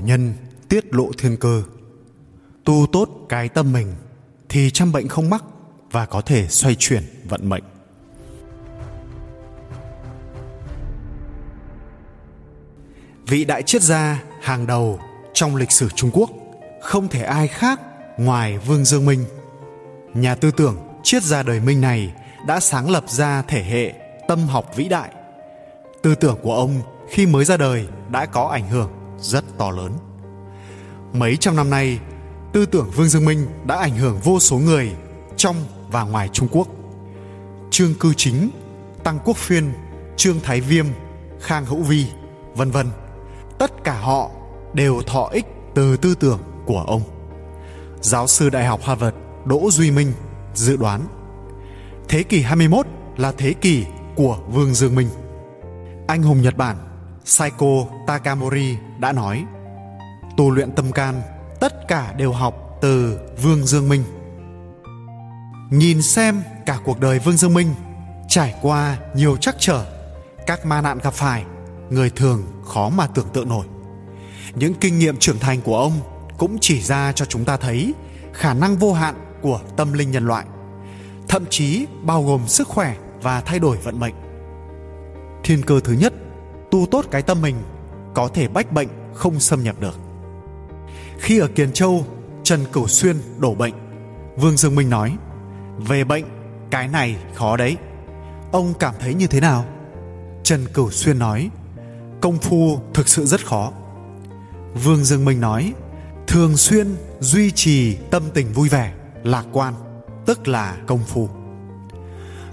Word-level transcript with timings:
nhân 0.00 0.34
tiết 0.68 0.94
lộ 0.94 1.10
thiên 1.18 1.36
cơ 1.36 1.62
tu 2.64 2.86
tốt 2.92 3.08
cái 3.28 3.48
tâm 3.48 3.72
mình 3.72 3.94
thì 4.48 4.70
trăm 4.70 4.92
bệnh 4.92 5.08
không 5.08 5.30
mắc 5.30 5.44
và 5.90 6.06
có 6.06 6.20
thể 6.20 6.48
xoay 6.48 6.76
chuyển 6.78 7.02
vận 7.28 7.48
mệnh 7.48 7.64
vị 13.30 13.44
đại 13.44 13.62
triết 13.62 13.82
gia 13.82 14.22
hàng 14.40 14.66
đầu 14.66 15.00
trong 15.34 15.56
lịch 15.56 15.72
sử 15.72 15.88
Trung 15.88 16.10
Quốc, 16.12 16.30
không 16.80 17.08
thể 17.08 17.22
ai 17.22 17.48
khác 17.48 17.80
ngoài 18.18 18.58
Vương 18.58 18.84
Dương 18.84 19.06
Minh. 19.06 19.24
Nhà 20.14 20.34
tư 20.34 20.50
tưởng 20.50 20.76
triết 21.02 21.22
gia 21.22 21.42
đời 21.42 21.60
Minh 21.60 21.80
này 21.80 22.12
đã 22.46 22.60
sáng 22.60 22.90
lập 22.90 23.04
ra 23.08 23.42
thể 23.42 23.62
hệ 23.62 23.92
tâm 24.28 24.46
học 24.46 24.76
vĩ 24.76 24.88
đại. 24.88 25.10
Tư 26.02 26.14
tưởng 26.14 26.38
của 26.42 26.54
ông 26.54 26.82
khi 27.10 27.26
mới 27.26 27.44
ra 27.44 27.56
đời 27.56 27.88
đã 28.10 28.26
có 28.26 28.44
ảnh 28.44 28.68
hưởng 28.68 28.90
rất 29.20 29.44
to 29.58 29.70
lớn. 29.70 29.92
Mấy 31.12 31.36
trăm 31.36 31.56
năm 31.56 31.70
nay, 31.70 31.98
tư 32.52 32.66
tưởng 32.66 32.90
Vương 32.90 33.08
Dương 33.08 33.24
Minh 33.24 33.46
đã 33.66 33.76
ảnh 33.76 33.96
hưởng 33.96 34.18
vô 34.24 34.40
số 34.40 34.58
người 34.58 34.92
trong 35.36 35.56
và 35.90 36.02
ngoài 36.02 36.28
Trung 36.28 36.48
Quốc. 36.50 36.68
Trương 37.70 37.94
Cư 37.94 38.14
Chính, 38.16 38.50
Tăng 39.04 39.18
Quốc 39.24 39.36
Phiên, 39.36 39.72
Trương 40.16 40.40
Thái 40.40 40.60
Viêm, 40.60 40.86
Khang 41.40 41.66
Hữu 41.66 41.82
Vi, 41.82 42.06
vân 42.54 42.70
vân. 42.70 42.86
Tất 43.58 43.84
cả 43.84 44.00
họ 44.00 44.30
đều 44.74 45.02
thọ 45.06 45.28
ích 45.32 45.46
từ 45.74 45.96
tư 45.96 46.14
tưởng 46.14 46.40
của 46.66 46.84
ông. 46.86 47.02
Giáo 48.00 48.26
sư 48.26 48.50
Đại 48.50 48.66
học 48.66 48.80
Harvard 48.82 49.16
Đỗ 49.44 49.70
Duy 49.70 49.90
Minh 49.90 50.12
dự 50.54 50.76
đoán 50.76 51.06
thế 52.10 52.22
kỷ 52.22 52.40
21 52.40 52.86
là 53.16 53.32
thế 53.32 53.52
kỷ 53.52 53.84
của 54.16 54.38
Vương 54.48 54.74
Dương 54.74 54.94
Minh. 54.94 55.08
Anh 56.06 56.22
hùng 56.22 56.42
Nhật 56.42 56.56
Bản 56.56 56.76
Saiko 57.30 57.86
Takamori 58.06 58.76
đã 58.98 59.12
nói 59.12 59.44
tu 60.36 60.50
luyện 60.50 60.72
tâm 60.72 60.92
can 60.92 61.22
tất 61.60 61.88
cả 61.88 62.12
đều 62.16 62.32
học 62.32 62.78
từ 62.80 63.18
Vương 63.42 63.66
Dương 63.66 63.88
Minh. 63.88 64.04
Nhìn 65.70 66.02
xem 66.02 66.42
cả 66.66 66.78
cuộc 66.84 67.00
đời 67.00 67.18
Vương 67.18 67.36
Dương 67.36 67.54
Minh 67.54 67.74
trải 68.28 68.54
qua 68.62 68.98
nhiều 69.14 69.36
trắc 69.36 69.56
trở, 69.58 69.84
các 70.46 70.66
ma 70.66 70.80
nạn 70.80 70.98
gặp 71.02 71.14
phải, 71.14 71.44
người 71.90 72.10
thường 72.10 72.42
khó 72.64 72.88
mà 72.88 73.06
tưởng 73.06 73.28
tượng 73.32 73.48
nổi. 73.48 73.66
Những 74.54 74.74
kinh 74.74 74.98
nghiệm 74.98 75.16
trưởng 75.16 75.38
thành 75.38 75.60
của 75.60 75.78
ông 75.78 75.92
cũng 76.38 76.58
chỉ 76.60 76.80
ra 76.80 77.12
cho 77.12 77.24
chúng 77.24 77.44
ta 77.44 77.56
thấy 77.56 77.94
khả 78.32 78.54
năng 78.54 78.76
vô 78.76 78.92
hạn 78.92 79.14
của 79.42 79.60
tâm 79.76 79.92
linh 79.92 80.10
nhân 80.10 80.26
loại, 80.26 80.44
thậm 81.28 81.44
chí 81.50 81.86
bao 82.02 82.22
gồm 82.22 82.46
sức 82.46 82.68
khỏe 82.68 82.96
và 83.22 83.40
thay 83.40 83.58
đổi 83.58 83.76
vận 83.76 84.00
mệnh. 84.00 84.14
Thiên 85.44 85.62
cơ 85.62 85.80
thứ 85.84 85.92
nhất, 85.92 86.12
tu 86.70 86.86
tốt 86.90 87.04
cái 87.10 87.22
tâm 87.22 87.42
mình 87.42 87.56
có 88.14 88.28
thể 88.28 88.48
bách 88.48 88.72
bệnh 88.72 88.88
không 89.14 89.40
xâm 89.40 89.62
nhập 89.62 89.76
được. 89.80 89.98
Khi 91.18 91.38
ở 91.38 91.48
Kiền 91.48 91.72
Châu, 91.72 92.04
Trần 92.42 92.64
Cửu 92.72 92.88
Xuyên 92.88 93.16
đổ 93.38 93.54
bệnh, 93.54 93.74
Vương 94.36 94.56
Dương 94.56 94.74
Minh 94.74 94.90
nói: 94.90 95.16
"Về 95.78 96.04
bệnh, 96.04 96.24
cái 96.70 96.88
này 96.88 97.16
khó 97.34 97.56
đấy. 97.56 97.76
Ông 98.52 98.74
cảm 98.78 98.94
thấy 99.00 99.14
như 99.14 99.26
thế 99.26 99.40
nào?" 99.40 99.64
Trần 100.42 100.66
Cửu 100.74 100.90
Xuyên 100.90 101.18
nói: 101.18 101.50
"Công 102.20 102.38
phu 102.38 102.80
thực 102.94 103.08
sự 103.08 103.26
rất 103.26 103.46
khó." 103.46 103.72
Vương 104.84 105.04
Dương 105.04 105.24
Minh 105.24 105.40
nói: 105.40 105.72
"Thường 106.26 106.56
xuyên 106.56 106.96
duy 107.20 107.50
trì 107.50 107.96
tâm 107.96 108.22
tình 108.34 108.52
vui 108.52 108.68
vẻ, 108.68 108.92
lạc 109.24 109.44
quan, 109.52 109.74
tức 110.26 110.48
là 110.48 110.76
công 110.86 111.00
phu." 111.06 111.28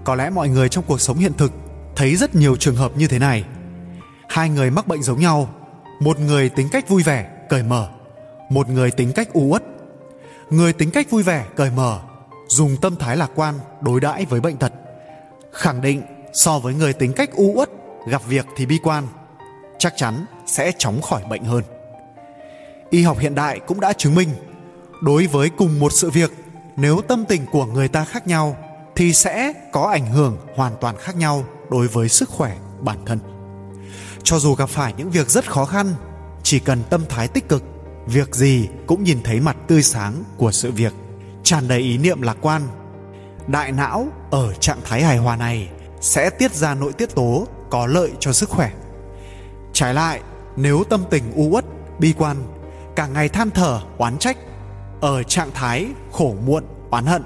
Có 0.03 0.15
lẽ 0.15 0.29
mọi 0.29 0.49
người 0.49 0.69
trong 0.69 0.83
cuộc 0.87 1.01
sống 1.01 1.17
hiện 1.17 1.33
thực 1.33 1.51
thấy 1.95 2.15
rất 2.15 2.35
nhiều 2.35 2.55
trường 2.55 2.75
hợp 2.75 2.97
như 2.97 3.07
thế 3.07 3.19
này. 3.19 3.43
Hai 4.29 4.49
người 4.49 4.71
mắc 4.71 4.87
bệnh 4.87 5.03
giống 5.03 5.19
nhau, 5.19 5.49
một 5.99 6.19
người 6.19 6.49
tính 6.49 6.69
cách 6.71 6.89
vui 6.89 7.03
vẻ, 7.03 7.29
cởi 7.49 7.63
mở, 7.63 7.89
một 8.49 8.69
người 8.69 8.91
tính 8.91 9.11
cách 9.15 9.33
u 9.33 9.41
uất. 9.41 9.63
Người 10.49 10.73
tính 10.73 10.91
cách 10.91 11.09
vui 11.09 11.23
vẻ, 11.23 11.45
cởi 11.55 11.71
mở, 11.71 11.99
dùng 12.47 12.77
tâm 12.81 12.95
thái 12.95 13.17
lạc 13.17 13.31
quan 13.35 13.55
đối 13.81 13.99
đãi 13.99 14.25
với 14.25 14.41
bệnh 14.41 14.57
tật, 14.57 14.73
khẳng 15.51 15.81
định 15.81 16.01
so 16.33 16.59
với 16.59 16.73
người 16.73 16.93
tính 16.93 17.13
cách 17.13 17.29
u 17.35 17.53
uất, 17.55 17.69
gặp 18.07 18.21
việc 18.27 18.45
thì 18.55 18.65
bi 18.65 18.79
quan, 18.83 19.07
chắc 19.77 19.93
chắn 19.95 20.25
sẽ 20.45 20.71
chóng 20.77 21.01
khỏi 21.01 21.23
bệnh 21.29 21.43
hơn. 21.43 21.63
Y 22.89 23.03
học 23.03 23.19
hiện 23.19 23.35
đại 23.35 23.59
cũng 23.59 23.79
đã 23.79 23.93
chứng 23.93 24.15
minh, 24.15 24.29
đối 25.01 25.27
với 25.27 25.49
cùng 25.49 25.79
một 25.79 25.93
sự 25.93 26.09
việc, 26.09 26.31
nếu 26.75 27.01
tâm 27.01 27.25
tình 27.25 27.45
của 27.51 27.65
người 27.65 27.87
ta 27.87 28.05
khác 28.05 28.27
nhau 28.27 28.57
thì 28.95 29.13
sẽ 29.13 29.53
có 29.71 29.81
ảnh 29.81 30.11
hưởng 30.11 30.37
hoàn 30.55 30.73
toàn 30.81 30.97
khác 30.97 31.15
nhau 31.15 31.43
đối 31.69 31.87
với 31.87 32.09
sức 32.09 32.29
khỏe 32.29 32.57
bản 32.79 32.97
thân. 33.05 33.36
Cho 34.29 34.39
dù 34.39 34.55
gặp 34.55 34.69
phải 34.69 34.93
những 34.97 35.09
việc 35.09 35.29
rất 35.29 35.51
khó 35.51 35.65
khăn, 35.65 35.93
chỉ 36.43 36.59
cần 36.59 36.83
tâm 36.89 37.05
thái 37.09 37.27
tích 37.27 37.49
cực 37.49 37.63
việc 38.07 38.35
gì 38.35 38.69
cũng 38.87 39.03
nhìn 39.03 39.23
thấy 39.23 39.39
mặt 39.39 39.57
tươi 39.67 39.83
sáng 39.83 40.23
của 40.37 40.51
sự 40.51 40.71
việc. 40.71 40.93
Tràn 41.43 41.67
đầy 41.67 41.79
ý 41.79 41.97
niệm 41.97 42.21
lạc 42.21 42.37
quan 42.41 42.61
đại 43.47 43.71
não 43.71 44.07
ở 44.31 44.53
trạng 44.53 44.79
thái 44.85 45.03
hài 45.03 45.17
hòa 45.17 45.35
này 45.35 45.69
sẽ 46.01 46.29
tiết 46.29 46.53
ra 46.53 46.73
nội 46.73 46.93
tiết 46.93 47.15
tố 47.15 47.47
có 47.69 47.87
lợi 47.87 48.11
cho 48.19 48.33
sức 48.33 48.49
khỏe. 48.49 48.71
Trái 49.73 49.93
lại 49.93 50.21
nếu 50.55 50.83
tâm 50.89 51.03
tình 51.09 51.23
u 51.35 51.49
uất 51.51 51.65
bi 51.99 52.13
quan 52.17 52.37
cả 52.95 53.07
ngày 53.07 53.29
than 53.29 53.49
thở 53.49 53.81
oán 53.97 54.17
trách 54.17 54.37
ở 55.01 55.23
trạng 55.23 55.51
thái 55.53 55.87
khổ 56.11 56.35
muộn 56.45 56.63
oán 56.89 57.05
hận 57.05 57.23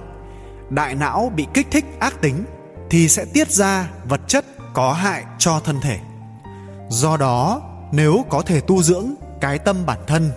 đại 0.70 0.96
não 0.96 1.32
bị 1.36 1.48
kích 1.54 1.68
thích 1.72 1.86
ác 2.00 2.22
tính 2.22 2.46
thì 2.90 3.08
sẽ 3.10 3.26
tiết 3.34 3.52
ra 3.52 3.90
vật 4.10 4.22
chất 4.28 4.46
có 4.74 4.94
hại 4.94 5.24
cho 5.38 5.60
thân 5.60 5.80
thể 5.82 6.00
do 6.92 7.18
đó, 7.18 7.62
nếu 7.92 8.26
có 8.30 8.42
thể 8.42 8.62
tu 8.62 8.84
dưỡng 8.84 9.06
cái 9.42 9.60
tâm 9.60 9.86
bản 9.86 10.00
thân, 10.08 10.32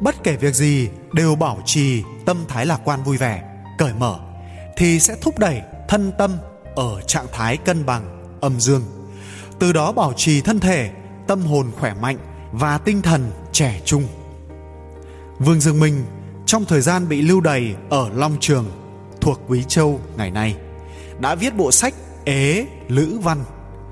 bất 0.00 0.22
kể 0.22 0.36
việc 0.36 0.54
gì 0.54 0.88
đều 1.12 1.34
bảo 1.34 1.58
trì 1.64 2.02
tâm 2.26 2.44
thái 2.48 2.66
lạc 2.66 2.80
quan 2.84 3.02
vui 3.02 3.16
vẻ, 3.16 3.42
cởi 3.78 3.92
mở, 3.98 4.18
thì 4.76 5.00
sẽ 5.00 5.16
thúc 5.20 5.38
đẩy 5.38 5.62
thân 5.88 6.12
tâm 6.18 6.36
ở 6.74 7.00
trạng 7.00 7.26
thái 7.32 7.56
cân 7.56 7.86
bằng, 7.86 8.38
âm 8.40 8.60
dương. 8.60 8.82
Từ 9.58 9.72
đó 9.72 9.92
bảo 9.92 10.12
trì 10.16 10.40
thân 10.40 10.60
thể, 10.60 10.90
tâm 11.26 11.42
hồn 11.42 11.70
khỏe 11.78 11.94
mạnh 11.94 12.18
và 12.52 12.78
tinh 12.78 13.02
thần 13.02 13.30
trẻ 13.52 13.80
trung. 13.84 14.04
Vương 15.38 15.60
dương 15.60 15.80
minh, 15.80 16.04
trong 16.46 16.64
thời 16.64 16.80
gian 16.80 17.08
bị 17.08 17.22
lưu 17.22 17.40
đày 17.40 17.74
ở 17.90 18.08
long 18.08 18.36
trường, 18.40 18.66
thuộc 19.20 19.40
quý 19.48 19.64
châu 19.68 20.00
ngày 20.16 20.30
nay, 20.30 20.56
đã 21.18 21.34
viết 21.34 21.56
bộ 21.56 21.72
sách 21.72 21.94
ế 22.24 22.66
lữ 22.88 23.18
văn, 23.22 23.44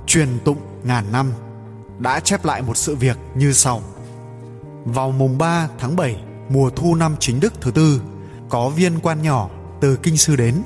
truyền 0.06 0.28
tụng 0.44 0.58
ngàn 0.84 1.12
năm 1.12 1.32
đã 2.02 2.20
chép 2.20 2.44
lại 2.44 2.62
một 2.62 2.76
sự 2.76 2.96
việc 2.96 3.16
như 3.34 3.52
sau 3.52 3.82
vào 4.84 5.12
mùng 5.12 5.38
3 5.38 5.68
tháng 5.78 5.96
7 5.96 6.16
mùa 6.48 6.70
thu 6.70 6.94
năm 6.94 7.16
chính 7.20 7.40
đức 7.40 7.52
thứ 7.60 7.70
tư, 7.70 8.00
có 8.48 8.68
viên 8.68 9.00
quan 9.00 9.22
nhỏ 9.22 9.48
từ 9.80 9.96
kinh 9.96 10.16
sư 10.16 10.36
đến, 10.36 10.62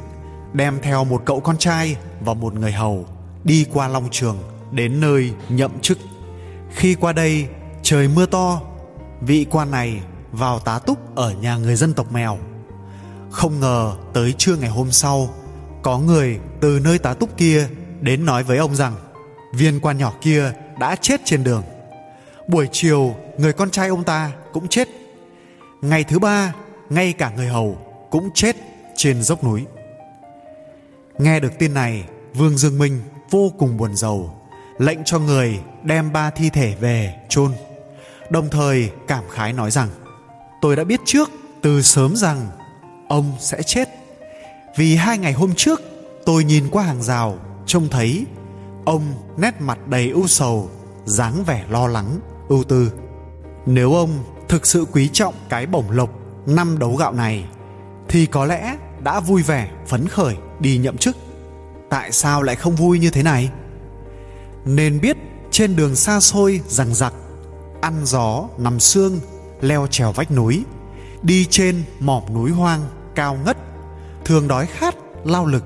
đem 0.52 0.78
theo 0.82 1.04
một 1.04 1.22
cậu 1.24 1.40
con 1.40 1.58
trai 1.58 1.96
và 2.20 2.34
một 2.34 2.54
người 2.54 2.72
hầu 2.72 3.06
đi 3.44 3.66
qua 3.72 3.88
Long 3.88 4.08
Trường 4.10 4.38
đến 4.72 5.00
nơi 5.00 5.32
nhậm 5.48 5.80
chức. 5.80 5.98
Khi 6.74 6.94
qua 6.94 7.12
đây, 7.12 7.46
trời 7.82 8.08
mưa 8.08 8.26
to, 8.26 8.60
vị 9.20 9.46
quan 9.50 9.70
này 9.70 10.00
vào 10.32 10.58
tá 10.58 10.78
túc 10.78 11.16
ở 11.16 11.32
nhà 11.32 11.56
người 11.56 11.76
dân 11.76 11.94
tộc 11.94 12.12
mèo. 12.12 12.38
Không 13.30 13.60
ngờ 13.60 13.92
tới 14.12 14.34
trưa 14.38 14.56
ngày 14.56 14.70
hôm 14.70 14.90
sau, 14.90 15.28
có 15.82 15.98
người 15.98 16.38
từ 16.60 16.80
nơi 16.84 16.98
tá 16.98 17.14
túc 17.14 17.36
kia 17.36 17.68
đến 18.00 18.24
nói 18.24 18.42
với 18.42 18.58
ông 18.58 18.76
rằng 18.76 18.94
viên 19.54 19.80
quan 19.80 19.98
nhỏ 19.98 20.12
kia 20.20 20.52
đã 20.78 20.96
chết 20.96 21.20
trên 21.24 21.44
đường. 21.44 21.62
Buổi 22.48 22.68
chiều, 22.72 23.16
người 23.38 23.52
con 23.52 23.70
trai 23.70 23.88
ông 23.88 24.04
ta 24.04 24.32
cũng 24.52 24.68
chết. 24.68 24.88
Ngày 25.82 26.04
thứ 26.04 26.18
ba, 26.18 26.54
ngay 26.90 27.12
cả 27.12 27.32
người 27.36 27.46
hầu 27.46 27.78
cũng 28.10 28.30
chết 28.34 28.56
trên 28.96 29.22
dốc 29.22 29.44
núi. 29.44 29.64
Nghe 31.18 31.40
được 31.40 31.58
tin 31.58 31.74
này, 31.74 32.04
vương 32.34 32.58
dương 32.58 32.78
minh 32.78 33.02
vô 33.30 33.52
cùng 33.58 33.76
buồn 33.76 33.96
rầu, 33.96 34.34
lệnh 34.78 35.04
cho 35.04 35.18
người 35.18 35.60
đem 35.82 36.12
ba 36.12 36.30
thi 36.30 36.50
thể 36.50 36.74
về 36.80 37.14
chôn. 37.28 37.52
Đồng 38.30 38.48
thời 38.50 38.90
cảm 39.08 39.24
khái 39.30 39.52
nói 39.52 39.70
rằng, 39.70 39.88
tôi 40.60 40.76
đã 40.76 40.84
biết 40.84 41.00
trước, 41.04 41.30
từ 41.62 41.82
sớm 41.82 42.16
rằng 42.16 42.48
ông 43.08 43.32
sẽ 43.40 43.62
chết. 43.62 43.88
Vì 44.76 44.96
hai 44.96 45.18
ngày 45.18 45.32
hôm 45.32 45.54
trước, 45.54 45.80
tôi 46.24 46.44
nhìn 46.44 46.68
qua 46.70 46.84
hàng 46.84 47.02
rào, 47.02 47.38
trông 47.66 47.88
thấy 47.88 48.26
ông 48.86 49.02
nét 49.36 49.60
mặt 49.60 49.78
đầy 49.88 50.10
ưu 50.10 50.26
sầu, 50.26 50.70
dáng 51.04 51.44
vẻ 51.44 51.64
lo 51.68 51.86
lắng, 51.86 52.20
ưu 52.48 52.64
tư. 52.64 52.92
Nếu 53.66 53.94
ông 53.94 54.10
thực 54.48 54.66
sự 54.66 54.84
quý 54.92 55.08
trọng 55.12 55.34
cái 55.48 55.66
bổng 55.66 55.90
lộc 55.90 56.10
năm 56.46 56.78
đấu 56.78 56.96
gạo 56.96 57.12
này, 57.12 57.44
thì 58.08 58.26
có 58.26 58.44
lẽ 58.44 58.76
đã 59.02 59.20
vui 59.20 59.42
vẻ, 59.42 59.70
phấn 59.86 60.08
khởi, 60.08 60.36
đi 60.60 60.78
nhậm 60.78 60.96
chức. 60.96 61.16
Tại 61.90 62.12
sao 62.12 62.42
lại 62.42 62.56
không 62.56 62.76
vui 62.76 62.98
như 62.98 63.10
thế 63.10 63.22
này? 63.22 63.50
Nên 64.64 65.00
biết 65.00 65.16
trên 65.50 65.76
đường 65.76 65.96
xa 65.96 66.20
xôi 66.20 66.60
rằng 66.68 66.94
giặc 66.94 67.12
ăn 67.80 67.94
gió, 68.04 68.48
nằm 68.58 68.80
xương 68.80 69.20
leo 69.60 69.86
trèo 69.90 70.12
vách 70.12 70.30
núi, 70.30 70.64
đi 71.22 71.46
trên 71.50 71.82
mỏm 72.00 72.22
núi 72.34 72.50
hoang 72.50 72.80
cao 73.14 73.38
ngất, 73.44 73.56
thường 74.24 74.48
đói 74.48 74.66
khát, 74.66 74.94
lao 75.24 75.46
lực, 75.46 75.64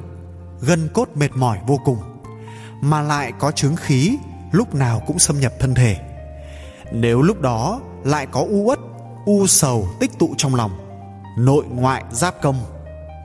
gân 0.61 0.89
cốt 0.95 1.09
mệt 1.15 1.31
mỏi 1.35 1.59
vô 1.67 1.81
cùng 1.85 1.99
mà 2.81 3.03
lại 3.03 3.33
có 3.39 3.51
chứng 3.51 3.77
khí, 3.77 4.19
lúc 4.53 4.75
nào 4.75 5.03
cũng 5.07 5.19
xâm 5.19 5.41
nhập 5.41 5.53
thân 5.61 5.75
thể. 5.75 5.97
Nếu 6.93 7.23
lúc 7.23 7.41
đó 7.41 7.81
lại 8.05 8.27
có 8.27 8.41
u 8.41 8.63
uất, 8.65 8.79
u 9.25 9.47
sầu 9.47 9.89
tích 10.01 10.19
tụ 10.19 10.35
trong 10.37 10.55
lòng, 10.55 10.71
nội 11.39 11.65
ngoại 11.71 12.05
giáp 12.11 12.43
công, 12.43 12.57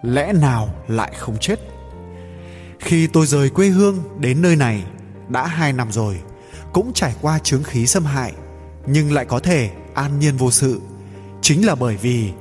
lẽ 0.01 0.33
nào 0.33 0.69
lại 0.87 1.13
không 1.17 1.37
chết? 1.39 1.59
Khi 2.79 3.07
tôi 3.07 3.25
rời 3.25 3.49
quê 3.49 3.67
hương 3.67 4.03
đến 4.19 4.41
nơi 4.41 4.55
này 4.55 4.83
đã 5.27 5.47
hai 5.47 5.73
năm 5.73 5.91
rồi, 5.91 6.21
cũng 6.73 6.93
trải 6.93 7.15
qua 7.21 7.39
chướng 7.39 7.63
khí 7.63 7.87
xâm 7.87 8.05
hại, 8.05 8.33
nhưng 8.85 9.13
lại 9.13 9.25
có 9.25 9.39
thể 9.39 9.69
an 9.93 10.19
nhiên 10.19 10.37
vô 10.37 10.51
sự. 10.51 10.81
Chính 11.41 11.65
là 11.65 11.75
bởi 11.75 11.97
vì 11.97 12.31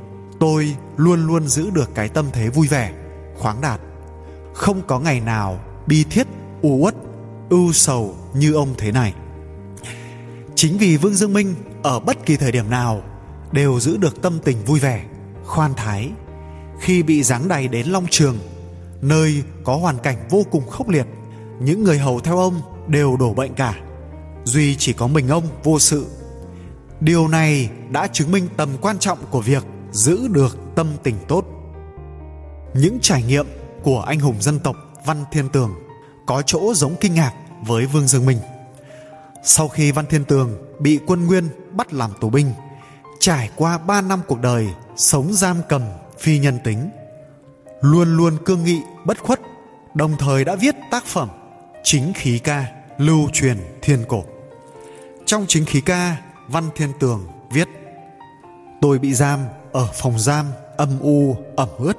tôi 0.40 0.76
luôn 0.96 1.26
luôn 1.26 1.48
giữ 1.48 1.70
được 1.70 1.90
cái 1.94 2.08
tâm 2.08 2.26
thế 2.32 2.48
vui 2.48 2.68
vẻ, 2.68 2.92
khoáng 3.38 3.60
đạt. 3.60 3.80
Không 4.54 4.82
có 4.86 4.98
ngày 4.98 5.20
nào 5.20 5.58
bi 5.86 6.04
thiết, 6.10 6.26
u 6.62 6.76
uất 6.76 6.94
ưu 7.50 7.72
sầu 7.72 8.16
như 8.34 8.52
ông 8.52 8.74
thế 8.78 8.92
này. 8.92 9.14
Chính 10.54 10.78
vì 10.78 10.96
vương 10.96 11.14
dương 11.14 11.32
minh 11.32 11.54
ở 11.82 12.00
bất 12.00 12.26
kỳ 12.26 12.36
thời 12.36 12.52
điểm 12.52 12.70
nào 12.70 13.02
đều 13.52 13.80
giữ 13.80 13.96
được 13.96 14.22
tâm 14.22 14.38
tình 14.44 14.64
vui 14.64 14.80
vẻ, 14.80 15.04
khoan 15.44 15.74
thái, 15.74 16.10
khi 16.80 17.02
bị 17.02 17.22
giáng 17.22 17.48
đầy 17.48 17.68
đến 17.68 17.86
long 17.86 18.06
trường, 18.10 18.38
nơi 19.02 19.42
có 19.64 19.76
hoàn 19.76 19.98
cảnh 19.98 20.16
vô 20.30 20.42
cùng 20.50 20.68
khốc 20.68 20.88
liệt, 20.88 21.06
những 21.60 21.84
người 21.84 21.98
hầu 21.98 22.20
theo 22.20 22.38
ông 22.38 22.60
đều 22.86 23.16
đổ 23.16 23.34
bệnh 23.34 23.54
cả. 23.54 23.74
Duy 24.44 24.76
chỉ 24.76 24.92
có 24.92 25.06
mình 25.06 25.28
ông 25.28 25.44
vô 25.64 25.78
sự. 25.78 26.06
Điều 27.00 27.28
này 27.28 27.70
đã 27.90 28.06
chứng 28.06 28.32
minh 28.32 28.48
tầm 28.56 28.68
quan 28.80 28.98
trọng 28.98 29.18
của 29.30 29.40
việc 29.40 29.64
giữ 29.92 30.28
được 30.28 30.58
tâm 30.74 30.86
tình 31.02 31.16
tốt. 31.28 31.44
Những 32.74 32.98
trải 33.00 33.22
nghiệm 33.22 33.46
của 33.82 34.00
anh 34.00 34.20
hùng 34.20 34.36
dân 34.40 34.58
tộc 34.58 34.76
văn 35.06 35.24
thiên 35.32 35.48
tường 35.48 35.74
có 36.26 36.42
chỗ 36.46 36.74
giống 36.74 36.96
kinh 37.00 37.14
ngạc 37.14 37.32
với 37.62 37.86
vương 37.86 38.06
dương 38.08 38.26
minh. 38.26 38.38
Sau 39.44 39.68
khi 39.68 39.92
văn 39.92 40.06
thiên 40.06 40.24
tường 40.24 40.56
bị 40.78 41.00
quân 41.06 41.26
nguyên 41.26 41.48
bắt 41.70 41.92
làm 41.92 42.10
tù 42.20 42.30
binh, 42.30 42.52
trải 43.20 43.50
qua 43.56 43.78
3 43.78 44.00
năm 44.00 44.20
cuộc 44.26 44.40
đời 44.40 44.68
sống 44.96 45.32
giam 45.32 45.56
cầm 45.68 45.82
phi 46.18 46.38
nhân 46.38 46.58
tính, 46.64 46.90
luôn 47.80 48.16
luôn 48.16 48.36
cương 48.44 48.64
nghị 48.64 48.80
bất 49.04 49.18
khuất, 49.18 49.40
đồng 49.94 50.16
thời 50.18 50.44
đã 50.44 50.54
viết 50.54 50.74
tác 50.90 51.04
phẩm 51.04 51.28
chính 51.82 52.12
khí 52.14 52.38
ca 52.38 52.66
lưu 52.98 53.28
truyền 53.32 53.58
thiên 53.82 54.04
cổ. 54.08 54.24
Trong 55.26 55.44
chính 55.48 55.64
khí 55.64 55.80
ca, 55.80 56.16
văn 56.48 56.64
thiên 56.74 56.92
tường 57.00 57.26
viết, 57.50 57.68
tôi 58.80 58.98
bị 58.98 59.14
giam 59.14 59.40
ở 59.72 59.88
phòng 59.94 60.18
giam 60.18 60.46
âm 60.76 60.98
u, 61.00 61.36
ẩm 61.56 61.68
ướt. 61.78 61.96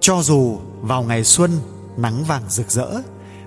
Cho 0.00 0.22
dù 0.22 0.58
vào 0.80 1.02
ngày 1.02 1.24
xuân 1.24 1.50
nắng 1.96 2.24
vàng 2.24 2.42
rực 2.48 2.70
rỡ 2.70 2.88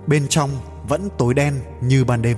bên 0.10 0.28
trong 0.28 0.50
vẫn 0.88 1.10
tối 1.18 1.34
đen 1.34 1.60
như 1.82 2.06
ban 2.06 2.22
đêm. 2.22 2.38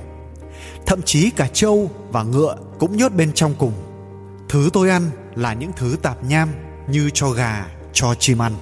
Thậm 0.86 1.02
chí 1.02 1.30
cả 1.30 1.48
trâu 1.54 1.90
và 2.12 2.24
ngựa 2.24 2.56
cũng 2.80 2.98
nhốt 2.98 3.12
bên 3.12 3.34
trong 3.34 3.56
cùng. 3.58 3.74
Thứ 4.50 4.70
tôi 4.74 4.90
ăn 4.90 5.10
là 5.36 5.54
những 5.54 5.72
thứ 5.76 5.98
tạp 6.02 6.24
nham 6.24 6.50
như 6.88 7.10
cho 7.14 7.30
gà, 7.30 7.68
cho 7.94 8.16
chim 8.16 8.42
ăn. 8.42 8.54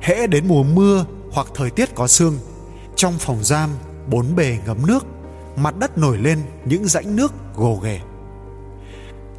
Hễ 0.00 0.26
đến 0.26 0.48
mùa 0.48 0.62
mưa 0.62 1.04
hoặc 1.32 1.46
thời 1.54 1.70
tiết 1.70 1.94
có 1.94 2.06
sương, 2.06 2.38
trong 2.96 3.14
phòng 3.18 3.44
giam 3.44 3.70
bốn 4.10 4.36
bề 4.36 4.58
ngấm 4.66 4.86
nước, 4.86 5.06
mặt 5.56 5.78
đất 5.78 5.98
nổi 5.98 6.18
lên 6.18 6.38
những 6.64 6.84
rãnh 6.84 7.16
nước 7.16 7.32
gồ 7.54 7.76
ghề. 7.76 8.00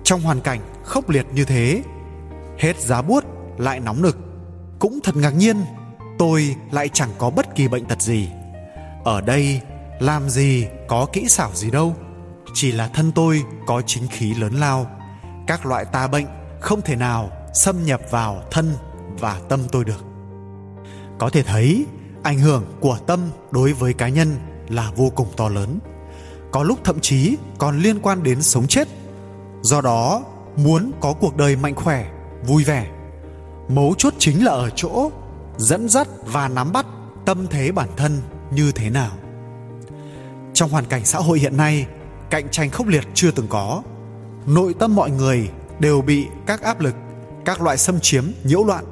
Trong 0.03 0.21
hoàn 0.21 0.41
cảnh 0.41 0.59
khốc 0.83 1.09
liệt 1.09 1.25
như 1.33 1.45
thế, 1.45 1.83
hết 2.57 2.81
giá 2.81 3.01
buốt 3.01 3.23
lại 3.57 3.79
nóng 3.79 4.01
nực. 4.01 4.17
Cũng 4.79 4.99
thật 5.03 5.15
ngạc 5.15 5.29
nhiên, 5.29 5.57
tôi 6.19 6.55
lại 6.71 6.89
chẳng 6.89 7.09
có 7.17 7.29
bất 7.29 7.55
kỳ 7.55 7.67
bệnh 7.67 7.85
tật 7.85 8.01
gì 8.01 8.29
ở 9.03 9.21
đây, 9.21 9.61
làm 9.99 10.29
gì 10.29 10.67
có 10.87 11.05
kỹ 11.13 11.29
xảo 11.29 11.51
gì 11.53 11.71
đâu. 11.71 11.95
Chỉ 12.53 12.71
là 12.71 12.87
thân 12.87 13.11
tôi 13.11 13.43
có 13.67 13.81
chính 13.81 14.07
khí 14.07 14.33
lớn 14.33 14.53
lao. 14.53 14.87
Các 15.47 15.65
loại 15.65 15.85
tà 15.85 16.07
bệnh 16.07 16.25
không 16.59 16.81
thể 16.81 16.95
nào 16.95 17.31
xâm 17.53 17.85
nhập 17.85 18.01
vào 18.11 18.43
thân 18.51 18.73
và 19.19 19.41
tâm 19.49 19.59
tôi 19.71 19.85
được. 19.85 20.05
Có 21.17 21.29
thể 21.29 21.43
thấy, 21.43 21.85
ảnh 22.23 22.39
hưởng 22.39 22.65
của 22.79 22.97
tâm 23.07 23.19
đối 23.51 23.73
với 23.73 23.93
cá 23.93 24.07
nhân 24.07 24.35
là 24.69 24.91
vô 24.95 25.11
cùng 25.15 25.27
to 25.37 25.49
lớn. 25.49 25.79
Có 26.51 26.63
lúc 26.63 26.79
thậm 26.83 26.99
chí 26.99 27.37
còn 27.57 27.79
liên 27.79 27.99
quan 27.99 28.23
đến 28.23 28.41
sống 28.41 28.67
chết. 28.67 28.87
Do 29.61 29.81
đó, 29.81 30.23
muốn 30.55 30.91
có 31.01 31.13
cuộc 31.13 31.37
đời 31.37 31.55
mạnh 31.55 31.75
khỏe, 31.75 32.11
vui 32.45 32.63
vẻ, 32.63 32.87
mấu 33.69 33.93
chốt 33.97 34.13
chính 34.19 34.45
là 34.45 34.51
ở 34.51 34.69
chỗ 34.69 35.11
dẫn 35.57 35.89
dắt 35.89 36.07
và 36.25 36.47
nắm 36.47 36.71
bắt 36.71 36.85
tâm 37.25 37.47
thế 37.47 37.71
bản 37.71 37.89
thân 37.97 38.21
như 38.55 38.71
thế 38.71 38.89
nào? 38.89 39.11
Trong 40.53 40.69
hoàn 40.69 40.85
cảnh 40.85 41.05
xã 41.05 41.19
hội 41.19 41.39
hiện 41.39 41.57
nay, 41.57 41.87
cạnh 42.29 42.49
tranh 42.49 42.69
khốc 42.69 42.87
liệt 42.87 43.03
chưa 43.13 43.31
từng 43.31 43.47
có. 43.47 43.83
Nội 44.45 44.73
tâm 44.79 44.95
mọi 44.95 45.11
người 45.11 45.49
đều 45.79 46.01
bị 46.01 46.27
các 46.45 46.61
áp 46.61 46.79
lực, 46.79 46.95
các 47.45 47.61
loại 47.61 47.77
xâm 47.77 47.99
chiếm, 47.99 48.25
nhiễu 48.43 48.63
loạn. 48.63 48.85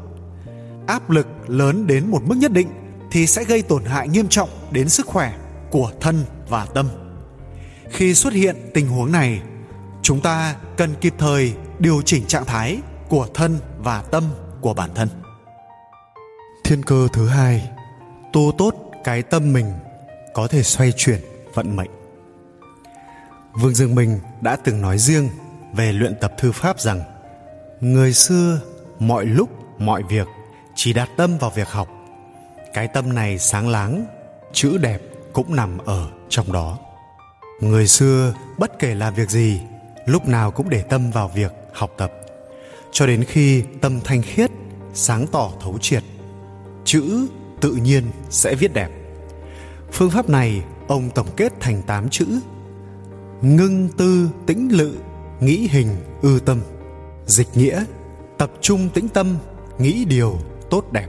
Áp 0.87 1.09
lực 1.09 1.27
lớn 1.47 1.87
đến 1.87 2.11
một 2.11 2.21
mức 2.25 2.35
nhất 2.35 2.51
định 2.51 2.67
thì 3.11 3.27
sẽ 3.27 3.43
gây 3.43 3.61
tổn 3.61 3.85
hại 3.85 4.07
nghiêm 4.07 4.27
trọng 4.27 4.49
đến 4.71 4.89
sức 4.89 5.05
khỏe 5.07 5.33
của 5.71 5.91
thân 5.99 6.23
và 6.49 6.65
tâm. 6.65 6.89
Khi 7.89 8.13
xuất 8.13 8.33
hiện 8.33 8.55
tình 8.73 8.87
huống 8.87 9.11
này, 9.11 9.41
chúng 10.01 10.21
ta 10.21 10.55
cần 10.77 10.95
kịp 11.01 11.13
thời 11.17 11.53
điều 11.79 12.01
chỉnh 12.01 12.25
trạng 12.25 12.45
thái 12.45 12.79
của 13.09 13.27
thân 13.33 13.57
và 13.77 14.01
tâm 14.01 14.23
của 14.61 14.73
bản 14.73 14.89
thân. 14.95 15.09
Thiên 16.63 16.83
cơ 16.83 17.07
thứ 17.13 17.27
hai 17.27 17.69
tu 18.33 18.51
tốt 18.57 18.90
cái 19.03 19.23
tâm 19.23 19.53
mình 19.53 19.73
có 20.33 20.47
thể 20.47 20.63
xoay 20.63 20.91
chuyển 20.97 21.19
vận 21.53 21.75
mệnh. 21.75 21.89
Vương 23.53 23.73
dương 23.75 23.95
minh 23.95 24.19
đã 24.41 24.55
từng 24.55 24.81
nói 24.81 24.97
riêng 24.97 25.29
về 25.73 25.93
luyện 25.93 26.15
tập 26.21 26.33
thư 26.37 26.51
pháp 26.51 26.79
rằng, 26.79 27.01
người 27.81 28.13
xưa 28.13 28.61
mọi 28.99 29.25
lúc, 29.25 29.49
mọi 29.77 30.03
việc 30.03 30.27
chỉ 30.75 30.93
đặt 30.93 31.09
tâm 31.17 31.37
vào 31.37 31.49
việc 31.49 31.67
học. 31.67 31.87
Cái 32.73 32.87
tâm 32.87 33.15
này 33.15 33.39
sáng 33.39 33.69
láng, 33.69 34.05
chữ 34.53 34.77
đẹp 34.77 35.01
cũng 35.33 35.55
nằm 35.55 35.77
ở 35.77 36.09
trong 36.29 36.51
đó. 36.51 36.77
Người 37.61 37.87
xưa 37.87 38.33
bất 38.57 38.79
kể 38.79 38.95
làm 38.95 39.13
việc 39.13 39.29
gì, 39.29 39.61
lúc 40.05 40.27
nào 40.27 40.51
cũng 40.51 40.69
để 40.69 40.81
tâm 40.81 41.11
vào 41.11 41.27
việc 41.27 41.51
học 41.73 41.91
tập. 41.97 42.11
Cho 42.91 43.07
đến 43.07 43.23
khi 43.23 43.63
tâm 43.81 43.99
thanh 44.03 44.21
khiết, 44.21 44.51
sáng 44.93 45.27
tỏ 45.31 45.51
thấu 45.61 45.77
triệt, 45.81 46.03
chữ 46.85 47.27
tự 47.61 47.71
nhiên 47.71 48.03
sẽ 48.29 48.55
viết 48.55 48.73
đẹp. 48.73 48.89
Phương 49.91 50.09
pháp 50.09 50.29
này 50.29 50.63
ông 50.87 51.09
tổng 51.15 51.27
kết 51.37 51.53
thành 51.59 51.81
8 51.81 52.09
chữ. 52.09 52.25
Ngưng 53.41 53.89
tư 53.97 54.29
tĩnh 54.45 54.69
lự, 54.71 54.97
nghĩ 55.39 55.67
hình 55.71 55.95
ư 56.21 56.39
tâm. 56.45 56.61
Dịch 57.25 57.47
nghĩa, 57.55 57.83
tập 58.37 58.51
trung 58.61 58.89
tĩnh 58.89 59.07
tâm, 59.07 59.37
nghĩ 59.79 60.05
điều 60.05 60.37
tốt 60.69 60.91
đẹp. 60.91 61.07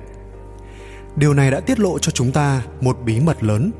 Điều 1.16 1.34
này 1.34 1.50
đã 1.50 1.60
tiết 1.60 1.80
lộ 1.80 1.98
cho 1.98 2.12
chúng 2.12 2.32
ta 2.32 2.62
một 2.80 2.98
bí 3.04 3.20
mật 3.20 3.42
lớn. 3.42 3.70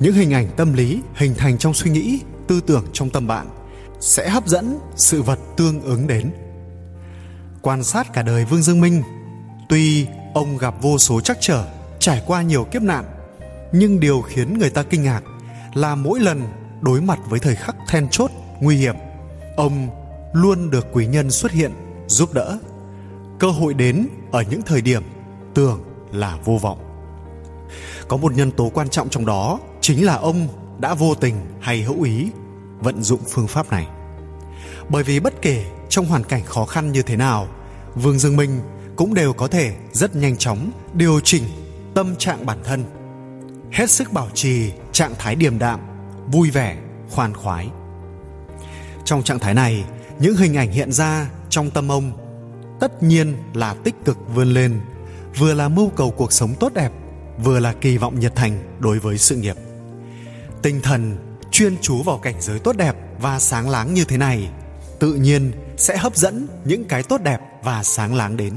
Những 0.00 0.14
hình 0.14 0.32
ảnh 0.32 0.48
tâm 0.56 0.72
lý 0.72 1.00
hình 1.14 1.34
thành 1.34 1.58
trong 1.58 1.74
suy 1.74 1.90
nghĩ, 1.90 2.20
tư 2.46 2.60
tưởng 2.60 2.84
trong 2.92 3.10
tâm 3.10 3.26
bạn 3.26 3.46
sẽ 4.00 4.28
hấp 4.28 4.48
dẫn 4.48 4.78
sự 4.96 5.22
vật 5.22 5.38
tương 5.56 5.82
ứng 5.82 6.06
đến. 6.06 6.30
Quan 7.62 7.84
sát 7.84 8.12
cả 8.12 8.22
đời 8.22 8.44
vương 8.44 8.62
dương 8.62 8.80
minh, 8.80 9.02
tuy 9.68 10.06
ông 10.34 10.58
gặp 10.58 10.74
vô 10.82 10.98
số 10.98 11.20
trắc 11.20 11.36
trở 11.40 11.64
trải 12.06 12.22
qua 12.26 12.42
nhiều 12.42 12.64
kiếp 12.64 12.82
nạn, 12.82 13.04
nhưng 13.72 14.00
điều 14.00 14.22
khiến 14.22 14.58
người 14.58 14.70
ta 14.70 14.82
kinh 14.82 15.02
ngạc 15.02 15.20
là 15.74 15.94
mỗi 15.94 16.20
lần 16.20 16.42
đối 16.80 17.00
mặt 17.00 17.18
với 17.28 17.40
thời 17.40 17.56
khắc 17.56 17.76
then 17.88 18.08
chốt, 18.10 18.30
nguy 18.60 18.76
hiểm, 18.76 18.94
ông 19.56 19.88
luôn 20.32 20.70
được 20.70 20.86
quý 20.92 21.06
nhân 21.06 21.30
xuất 21.30 21.52
hiện 21.52 21.72
giúp 22.06 22.34
đỡ. 22.34 22.58
Cơ 23.38 23.50
hội 23.50 23.74
đến 23.74 24.08
ở 24.32 24.44
những 24.50 24.62
thời 24.62 24.80
điểm 24.80 25.02
tưởng 25.54 25.84
là 26.12 26.38
vô 26.44 26.58
vọng. 26.62 26.78
Có 28.08 28.16
một 28.16 28.32
nhân 28.34 28.50
tố 28.50 28.70
quan 28.74 28.88
trọng 28.88 29.08
trong 29.08 29.26
đó 29.26 29.60
chính 29.80 30.06
là 30.06 30.14
ông 30.14 30.48
đã 30.78 30.94
vô 30.94 31.14
tình 31.14 31.34
hay 31.60 31.82
hữu 31.82 32.02
ý 32.02 32.30
vận 32.78 33.02
dụng 33.02 33.20
phương 33.28 33.46
pháp 33.46 33.70
này. 33.70 33.86
Bởi 34.88 35.02
vì 35.02 35.20
bất 35.20 35.42
kể 35.42 35.64
trong 35.88 36.06
hoàn 36.06 36.24
cảnh 36.24 36.44
khó 36.44 36.66
khăn 36.66 36.92
như 36.92 37.02
thế 37.02 37.16
nào, 37.16 37.48
vương 37.94 38.18
dương 38.18 38.36
minh 38.36 38.60
cũng 38.96 39.14
đều 39.14 39.32
có 39.32 39.48
thể 39.48 39.76
rất 39.92 40.16
nhanh 40.16 40.36
chóng 40.36 40.70
điều 40.94 41.20
chỉnh 41.20 41.42
tâm 41.96 42.16
trạng 42.16 42.46
bản 42.46 42.58
thân. 42.64 42.84
Hết 43.72 43.90
sức 43.90 44.12
bảo 44.12 44.28
trì 44.34 44.72
trạng 44.92 45.14
thái 45.18 45.34
điềm 45.34 45.58
đạm, 45.58 45.80
vui 46.26 46.50
vẻ, 46.50 46.76
khoan 47.10 47.34
khoái. 47.34 47.68
Trong 49.04 49.22
trạng 49.22 49.38
thái 49.38 49.54
này, 49.54 49.84
những 50.18 50.36
hình 50.36 50.56
ảnh 50.56 50.70
hiện 50.70 50.92
ra 50.92 51.30
trong 51.48 51.70
tâm 51.70 51.92
ông 51.92 52.12
tất 52.80 53.02
nhiên 53.02 53.36
là 53.54 53.74
tích 53.74 53.94
cực 54.04 54.18
vươn 54.34 54.54
lên, 54.54 54.80
vừa 55.38 55.54
là 55.54 55.68
mưu 55.68 55.90
cầu 55.90 56.10
cuộc 56.10 56.32
sống 56.32 56.54
tốt 56.60 56.74
đẹp, 56.74 56.92
vừa 57.44 57.60
là 57.60 57.72
kỳ 57.72 57.98
vọng 57.98 58.20
nhiệt 58.20 58.34
thành 58.34 58.76
đối 58.78 58.98
với 58.98 59.18
sự 59.18 59.36
nghiệp. 59.36 59.56
Tinh 60.62 60.80
thần 60.82 61.16
chuyên 61.50 61.76
chú 61.80 62.02
vào 62.02 62.18
cảnh 62.18 62.36
giới 62.40 62.58
tốt 62.58 62.76
đẹp 62.76 62.96
và 63.20 63.38
sáng 63.38 63.68
láng 63.68 63.94
như 63.94 64.04
thế 64.04 64.16
này, 64.16 64.50
tự 64.98 65.14
nhiên 65.14 65.52
sẽ 65.76 65.96
hấp 65.96 66.16
dẫn 66.16 66.46
những 66.64 66.84
cái 66.84 67.02
tốt 67.02 67.20
đẹp 67.22 67.40
và 67.62 67.82
sáng 67.82 68.14
láng 68.14 68.36
đến. 68.36 68.56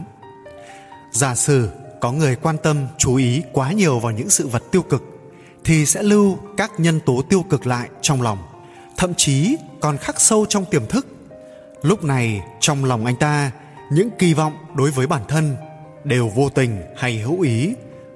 Giả 1.11 1.35
sử 1.35 1.69
có 2.01 2.11
người 2.11 2.35
quan 2.35 2.57
tâm, 2.57 2.87
chú 2.97 3.15
ý 3.15 3.43
quá 3.53 3.71
nhiều 3.71 3.99
vào 3.99 4.11
những 4.11 4.29
sự 4.29 4.47
vật 4.47 4.63
tiêu 4.71 4.81
cực, 4.81 5.03
thì 5.63 5.85
sẽ 5.85 6.03
lưu 6.03 6.37
các 6.57 6.71
nhân 6.77 6.99
tố 6.99 7.21
tiêu 7.29 7.45
cực 7.49 7.67
lại 7.67 7.89
trong 8.01 8.21
lòng. 8.21 8.37
Thậm 8.97 9.13
chí 9.13 9.55
còn 9.79 9.97
khắc 9.97 10.21
sâu 10.21 10.45
trong 10.49 10.65
tiềm 10.65 10.85
thức. 10.85 11.07
Lúc 11.81 12.03
này, 12.03 12.41
trong 12.59 12.85
lòng 12.85 13.05
anh 13.05 13.15
ta, 13.15 13.51
những 13.91 14.09
kỳ 14.19 14.33
vọng 14.33 14.53
đối 14.75 14.91
với 14.91 15.07
bản 15.07 15.21
thân 15.27 15.55
đều 16.03 16.29
vô 16.29 16.49
tình 16.49 16.81
hay 16.97 17.17
hữu 17.17 17.41
ý 17.41 17.73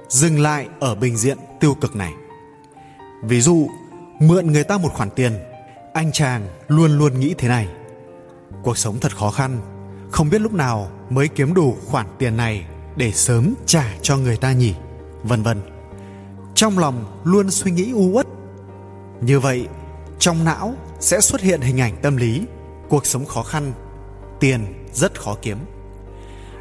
dừng 0.09 0.39
lại 0.39 0.67
ở 0.79 0.95
bình 0.95 1.17
diện 1.17 1.37
tiêu 1.59 1.73
cực 1.81 1.95
này. 1.95 2.13
Ví 3.23 3.41
dụ, 3.41 3.67
mượn 4.19 4.51
người 4.51 4.63
ta 4.63 4.77
một 4.77 4.93
khoản 4.93 5.09
tiền, 5.09 5.33
anh 5.93 6.11
chàng 6.11 6.47
luôn 6.67 6.97
luôn 6.97 7.19
nghĩ 7.19 7.35
thế 7.37 7.47
này. 7.47 7.67
Cuộc 8.63 8.77
sống 8.77 8.99
thật 8.99 9.15
khó 9.15 9.31
khăn, 9.31 9.59
không 10.11 10.29
biết 10.29 10.41
lúc 10.41 10.53
nào 10.53 10.89
mới 11.09 11.27
kiếm 11.27 11.53
đủ 11.53 11.77
khoản 11.85 12.05
tiền 12.17 12.37
này 12.37 12.65
để 12.95 13.11
sớm 13.11 13.53
trả 13.65 13.95
cho 14.01 14.17
người 14.17 14.37
ta 14.37 14.51
nhỉ? 14.51 14.73
Vân 15.23 15.43
vân. 15.43 15.61
Trong 16.55 16.79
lòng 16.79 17.21
luôn 17.23 17.51
suy 17.51 17.71
nghĩ 17.71 17.91
u 17.91 18.09
uất. 18.13 18.27
Như 19.21 19.39
vậy, 19.39 19.67
trong 20.19 20.43
não 20.43 20.73
sẽ 20.99 21.21
xuất 21.21 21.41
hiện 21.41 21.61
hình 21.61 21.81
ảnh 21.81 21.95
tâm 22.01 22.17
lý, 22.17 22.41
cuộc 22.89 23.05
sống 23.05 23.25
khó 23.25 23.43
khăn, 23.43 23.73
tiền 24.39 24.87
rất 24.93 25.21
khó 25.21 25.35
kiếm. 25.41 25.57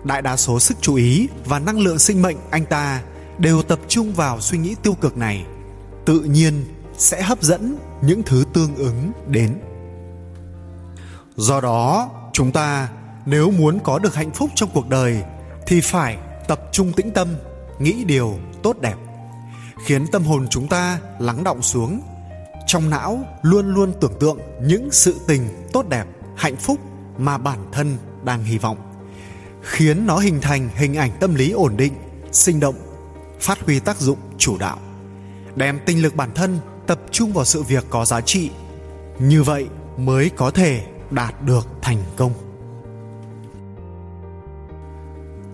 Đại 0.05 0.23
đa 0.23 0.37
số 0.37 0.61
sức 0.61 0.77
chú 0.81 0.95
ý 0.95 1.29
và 1.45 1.59
năng 1.59 1.81
lượng 1.81 1.99
sinh 1.99 2.23
mệnh 2.23 2.37
anh 2.51 2.65
ta 2.65 3.03
đều 3.39 3.63
tập 3.63 3.79
trung 3.89 4.13
vào 4.15 4.41
suy 4.41 4.59
nghĩ 4.59 4.75
tiêu 4.83 4.95
cực 5.01 5.17
này. 5.17 5.47
Tự 6.05 6.21
nhiên 6.21 6.65
sẽ 6.99 7.23
hấp 7.23 7.43
dẫn 7.43 7.77
những 8.03 8.23
thứ 8.23 8.45
tương 8.53 8.75
ứng 8.75 9.13
đến. 9.27 9.61
Do 11.37 11.61
đó, 11.61 12.11
chúng 12.33 12.53
ta 12.53 12.89
nếu 13.27 13.51
muốn 13.51 13.79
có 13.85 13.99
được 13.99 14.15
hạnh 14.15 14.31
phúc 14.31 14.51
trong 14.55 14.71
cuộc 14.75 14.89
đời 14.89 15.23
thì 15.67 15.81
phải 15.81 16.17
tập 16.49 16.61
trung 16.73 16.93
tĩnh 16.93 17.11
tâm, 17.11 17.29
nghĩ 17.79 18.05
điều 18.05 18.39
tốt 18.63 18.81
đẹp, 18.81 18.97
khiến 19.87 20.07
tâm 20.07 20.25
hồn 20.25 20.47
chúng 20.51 20.69
ta 20.69 20.99
lắng 21.19 21.45
động 21.45 21.63
xuống. 21.63 22.01
Trong 22.67 22.91
não 22.91 23.25
luôn 23.43 23.75
luôn 23.75 23.93
tưởng 24.01 24.19
tượng 24.21 24.39
những 24.63 24.89
sự 24.91 25.21
tình 25.27 25.69
tốt 25.73 25.89
đẹp, 25.89 26.05
hạnh 26.37 26.57
phúc 26.57 26.81
mà 27.19 27.39
bản 27.39 27.59
thân 27.73 27.97
đang 28.25 28.45
hy 28.45 28.59
vọng, 28.59 28.79
khiến 29.63 30.07
nó 30.07 30.19
hình 30.19 30.41
thành 30.41 30.69
hình 30.75 30.95
ảnh 30.97 31.11
tâm 31.21 31.35
lý 31.35 31.51
ổn 31.51 31.77
định, 31.77 31.93
sinh 32.33 32.61
động, 32.61 32.75
phát 33.41 33.61
huy 33.61 33.81
tác 33.81 34.01
dụng 34.01 34.19
chủ 34.39 34.59
đạo, 34.59 34.79
đem 35.57 35.81
tinh 35.87 36.03
lực 36.03 36.17
bản 36.17 36.31
thân 36.35 36.59
tập 36.87 37.01
trung 37.11 37.33
vào 37.33 37.45
sự 37.45 37.63
việc 37.63 37.85
có 37.91 38.05
giá 38.05 38.21
trị. 38.21 38.51
Như 39.19 39.43
vậy 39.43 39.67
mới 39.97 40.31
có 40.37 40.51
thể 40.51 40.87
đạt 41.11 41.35
được 41.43 41.69
thành 41.83 42.03
công. 42.17 42.33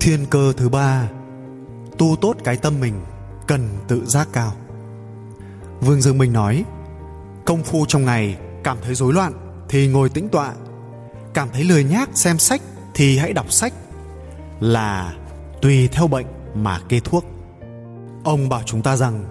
Thiên 0.01 0.27
cơ 0.31 0.53
thứ 0.57 0.69
ba, 0.69 1.09
tu 1.99 2.17
tốt 2.21 2.37
cái 2.45 2.57
tâm 2.57 2.81
mình, 2.81 2.95
cần 3.47 3.69
tự 3.89 4.07
giác 4.07 4.29
cao. 4.33 4.53
Vương 5.81 6.01
dương 6.01 6.19
minh 6.19 6.33
nói, 6.33 6.65
công 7.45 7.63
phu 7.63 7.87
trong 7.87 8.05
ngày 8.05 8.39
cảm 8.65 8.77
thấy 8.83 8.95
rối 8.95 9.13
loạn 9.13 9.33
thì 9.69 9.89
ngồi 9.89 10.09
tĩnh 10.09 10.29
tọa, 10.29 10.53
cảm 11.35 11.49
thấy 11.53 11.65
lười 11.65 11.85
nhác 11.85 12.09
xem 12.15 12.39
sách 12.39 12.61
thì 12.95 13.19
hãy 13.19 13.33
đọc 13.33 13.53
sách, 13.53 13.73
là 14.61 15.15
tùy 15.63 15.89
theo 15.89 16.07
bệnh 16.07 16.27
mà 16.55 16.81
kê 16.89 17.01
thuốc. 17.01 17.25
Ông 18.25 18.49
bảo 18.49 18.63
chúng 18.67 18.83
ta 18.83 18.97
rằng, 18.97 19.25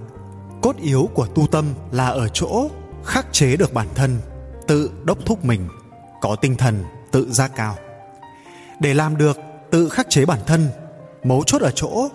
cốt 0.61 0.75
yếu 0.77 1.09
của 1.13 1.27
tu 1.27 1.47
tâm 1.47 1.65
là 1.91 2.07
ở 2.07 2.27
chỗ 2.27 2.69
khắc 3.05 3.33
chế 3.33 3.55
được 3.55 3.73
bản 3.73 3.87
thân, 3.95 4.17
tự 4.67 4.91
đốc 5.03 5.17
thúc 5.25 5.45
mình, 5.45 5.67
có 6.21 6.35
tinh 6.35 6.55
thần 6.55 6.83
tự 7.11 7.31
giác 7.31 7.51
cao. 7.55 7.75
Để 8.79 8.93
làm 8.93 9.17
được 9.17 9.37
tự 9.71 9.89
khắc 9.89 10.09
chế 10.09 10.25
bản 10.25 10.39
thân, 10.47 10.69
mấu 11.23 11.43
chốt 11.43 11.61
ở 11.61 11.71
chỗ 11.75 12.09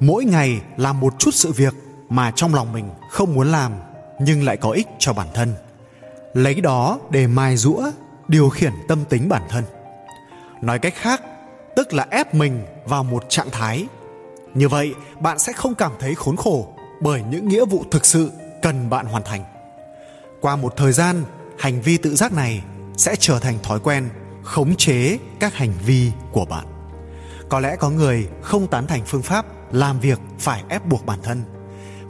mỗi 0.00 0.24
ngày 0.24 0.60
làm 0.76 1.00
một 1.00 1.14
chút 1.18 1.30
sự 1.34 1.52
việc 1.52 1.74
mà 2.08 2.30
trong 2.30 2.54
lòng 2.54 2.72
mình 2.72 2.90
không 3.10 3.34
muốn 3.34 3.52
làm 3.52 3.72
nhưng 4.20 4.44
lại 4.44 4.56
có 4.56 4.70
ích 4.70 4.86
cho 4.98 5.12
bản 5.12 5.26
thân. 5.34 5.54
Lấy 6.34 6.60
đó 6.60 6.98
để 7.10 7.26
mài 7.26 7.56
rũa 7.56 7.90
điều 8.28 8.48
khiển 8.48 8.72
tâm 8.88 9.04
tính 9.04 9.28
bản 9.28 9.42
thân. 9.48 9.64
Nói 10.62 10.78
cách 10.78 10.94
khác, 10.96 11.22
tức 11.76 11.92
là 11.92 12.06
ép 12.10 12.34
mình 12.34 12.62
vào 12.84 13.04
một 13.04 13.24
trạng 13.28 13.50
thái. 13.50 13.86
Như 14.54 14.68
vậy, 14.68 14.94
bạn 15.20 15.38
sẽ 15.38 15.52
không 15.52 15.74
cảm 15.74 15.92
thấy 16.00 16.14
khốn 16.14 16.36
khổ 16.36 16.74
bởi 17.00 17.22
những 17.30 17.48
nghĩa 17.48 17.64
vụ 17.64 17.84
thực 17.90 18.06
sự 18.06 18.30
cần 18.62 18.90
bạn 18.90 19.06
hoàn 19.06 19.22
thành. 19.22 19.44
Qua 20.40 20.56
một 20.56 20.76
thời 20.76 20.92
gian, 20.92 21.22
hành 21.58 21.80
vi 21.80 21.96
tự 21.96 22.16
giác 22.16 22.32
này 22.32 22.62
sẽ 22.96 23.16
trở 23.18 23.38
thành 23.38 23.58
thói 23.62 23.80
quen 23.80 24.08
khống 24.42 24.76
chế 24.76 25.18
các 25.40 25.54
hành 25.54 25.72
vi 25.86 26.10
của 26.32 26.44
bạn 26.44 26.77
có 27.48 27.60
lẽ 27.60 27.76
có 27.76 27.90
người 27.90 28.28
không 28.42 28.66
tán 28.66 28.86
thành 28.86 29.02
phương 29.06 29.22
pháp 29.22 29.46
làm 29.72 30.00
việc 30.00 30.18
phải 30.38 30.62
ép 30.68 30.86
buộc 30.86 31.06
bản 31.06 31.18
thân. 31.22 31.42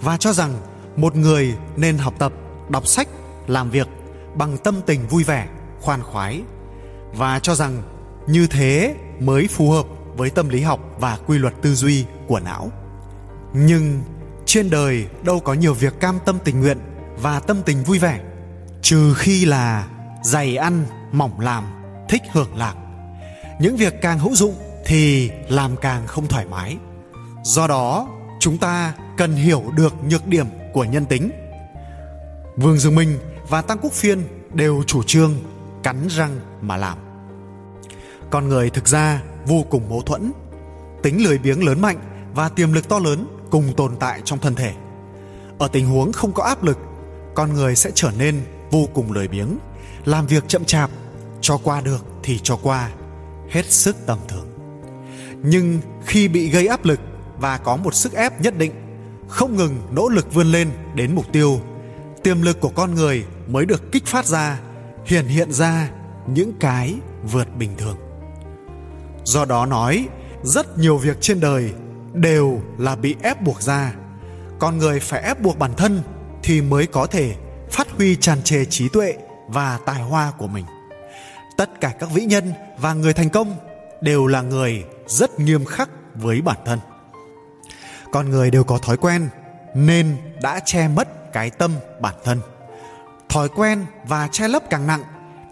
Và 0.00 0.16
cho 0.16 0.32
rằng 0.32 0.54
một 0.96 1.16
người 1.16 1.54
nên 1.76 1.98
học 1.98 2.14
tập, 2.18 2.32
đọc 2.68 2.86
sách, 2.86 3.08
làm 3.46 3.70
việc 3.70 3.88
bằng 4.34 4.58
tâm 4.58 4.80
tình 4.86 5.08
vui 5.08 5.24
vẻ, 5.24 5.48
khoan 5.80 6.02
khoái. 6.02 6.42
Và 7.12 7.38
cho 7.38 7.54
rằng 7.54 7.82
như 8.26 8.46
thế 8.46 8.94
mới 9.20 9.48
phù 9.48 9.70
hợp 9.70 9.86
với 10.16 10.30
tâm 10.30 10.48
lý 10.48 10.60
học 10.60 10.80
và 10.98 11.18
quy 11.26 11.38
luật 11.38 11.54
tư 11.62 11.74
duy 11.74 12.04
của 12.26 12.40
não. 12.40 12.70
Nhưng 13.52 14.02
trên 14.46 14.70
đời 14.70 15.06
đâu 15.22 15.40
có 15.40 15.54
nhiều 15.54 15.74
việc 15.74 16.00
cam 16.00 16.18
tâm 16.24 16.38
tình 16.44 16.60
nguyện 16.60 16.78
và 17.22 17.40
tâm 17.40 17.62
tình 17.62 17.82
vui 17.84 17.98
vẻ, 17.98 18.20
trừ 18.82 19.14
khi 19.14 19.44
là 19.44 19.88
dày 20.22 20.56
ăn, 20.56 20.84
mỏng 21.12 21.40
làm, 21.40 21.64
thích 22.08 22.22
hưởng 22.32 22.56
lạc. 22.56 22.74
Những 23.60 23.76
việc 23.76 23.94
càng 24.02 24.18
hữu 24.18 24.34
dụng 24.34 24.54
thì 24.88 25.30
làm 25.48 25.76
càng 25.76 26.06
không 26.06 26.26
thoải 26.26 26.46
mái. 26.46 26.76
Do 27.42 27.66
đó, 27.66 28.08
chúng 28.40 28.58
ta 28.58 28.94
cần 29.16 29.34
hiểu 29.34 29.64
được 29.76 29.94
nhược 30.08 30.26
điểm 30.26 30.46
của 30.72 30.84
nhân 30.84 31.06
tính. 31.06 31.30
Vương 32.56 32.78
dương 32.78 32.94
minh 32.94 33.18
và 33.48 33.62
tăng 33.62 33.78
quốc 33.82 33.92
phiên 33.92 34.22
đều 34.54 34.82
chủ 34.86 35.02
trương 35.02 35.34
cắn 35.82 36.06
răng 36.10 36.40
mà 36.60 36.76
làm. 36.76 36.98
Con 38.30 38.48
người 38.48 38.70
thực 38.70 38.88
ra 38.88 39.22
vô 39.46 39.64
cùng 39.70 39.88
mâu 39.88 40.02
thuẫn, 40.02 40.32
tính 41.02 41.24
lười 41.24 41.38
biếng 41.38 41.66
lớn 41.66 41.80
mạnh 41.80 41.98
và 42.34 42.48
tiềm 42.48 42.72
lực 42.72 42.88
to 42.88 42.98
lớn 42.98 43.26
cùng 43.50 43.72
tồn 43.76 43.96
tại 43.96 44.20
trong 44.24 44.38
thân 44.38 44.54
thể. 44.54 44.74
Ở 45.58 45.68
tình 45.68 45.86
huống 45.86 46.12
không 46.12 46.32
có 46.32 46.44
áp 46.44 46.64
lực, 46.64 46.78
con 47.34 47.52
người 47.52 47.76
sẽ 47.76 47.90
trở 47.94 48.10
nên 48.18 48.42
vô 48.70 48.88
cùng 48.94 49.12
lười 49.12 49.28
biếng, 49.28 49.58
làm 50.04 50.26
việc 50.26 50.44
chậm 50.48 50.64
chạp, 50.64 50.90
cho 51.40 51.58
qua 51.58 51.80
được 51.80 52.04
thì 52.22 52.40
cho 52.42 52.56
qua, 52.62 52.90
hết 53.50 53.70
sức 53.70 53.96
tầm 54.06 54.18
thường 54.28 54.47
nhưng 55.42 55.80
khi 56.06 56.28
bị 56.28 56.50
gây 56.50 56.66
áp 56.66 56.84
lực 56.84 57.00
và 57.40 57.58
có 57.58 57.76
một 57.76 57.94
sức 57.94 58.12
ép 58.12 58.40
nhất 58.40 58.58
định, 58.58 58.72
không 59.28 59.56
ngừng 59.56 59.82
nỗ 59.90 60.08
lực 60.08 60.34
vươn 60.34 60.52
lên 60.52 60.70
đến 60.94 61.14
mục 61.14 61.32
tiêu, 61.32 61.60
tiềm 62.22 62.42
lực 62.42 62.60
của 62.60 62.68
con 62.68 62.94
người 62.94 63.24
mới 63.48 63.66
được 63.66 63.92
kích 63.92 64.06
phát 64.06 64.26
ra, 64.26 64.60
hiện 65.04 65.26
hiện 65.26 65.52
ra 65.52 65.90
những 66.26 66.52
cái 66.60 66.94
vượt 67.22 67.56
bình 67.58 67.70
thường. 67.78 67.96
Do 69.24 69.44
đó 69.44 69.66
nói, 69.66 70.08
rất 70.42 70.78
nhiều 70.78 70.96
việc 70.96 71.16
trên 71.20 71.40
đời 71.40 71.72
đều 72.12 72.60
là 72.78 72.96
bị 72.96 73.16
ép 73.22 73.42
buộc 73.42 73.62
ra. 73.62 73.94
Con 74.58 74.78
người 74.78 75.00
phải 75.00 75.22
ép 75.22 75.40
buộc 75.40 75.58
bản 75.58 75.74
thân 75.76 76.02
thì 76.42 76.60
mới 76.60 76.86
có 76.86 77.06
thể 77.06 77.34
phát 77.70 77.90
huy 77.90 78.16
tràn 78.16 78.42
trề 78.42 78.64
trí 78.64 78.88
tuệ 78.88 79.14
và 79.48 79.78
tài 79.86 80.02
hoa 80.02 80.32
của 80.38 80.46
mình. 80.46 80.64
Tất 81.56 81.80
cả 81.80 81.92
các 82.00 82.10
vĩ 82.10 82.24
nhân 82.24 82.52
và 82.78 82.94
người 82.94 83.12
thành 83.12 83.30
công 83.30 83.56
đều 84.00 84.26
là 84.26 84.42
người 84.42 84.84
rất 85.06 85.40
nghiêm 85.40 85.64
khắc 85.64 85.90
với 86.14 86.40
bản 86.40 86.58
thân. 86.64 86.78
Con 88.12 88.30
người 88.30 88.50
đều 88.50 88.64
có 88.64 88.78
thói 88.78 88.96
quen 88.96 89.28
nên 89.74 90.16
đã 90.42 90.60
che 90.64 90.88
mất 90.88 91.32
cái 91.32 91.50
tâm 91.50 91.72
bản 92.00 92.14
thân. 92.24 92.40
Thói 93.28 93.48
quen 93.48 93.86
và 94.04 94.28
che 94.32 94.48
lấp 94.48 94.62
càng 94.70 94.86
nặng 94.86 95.02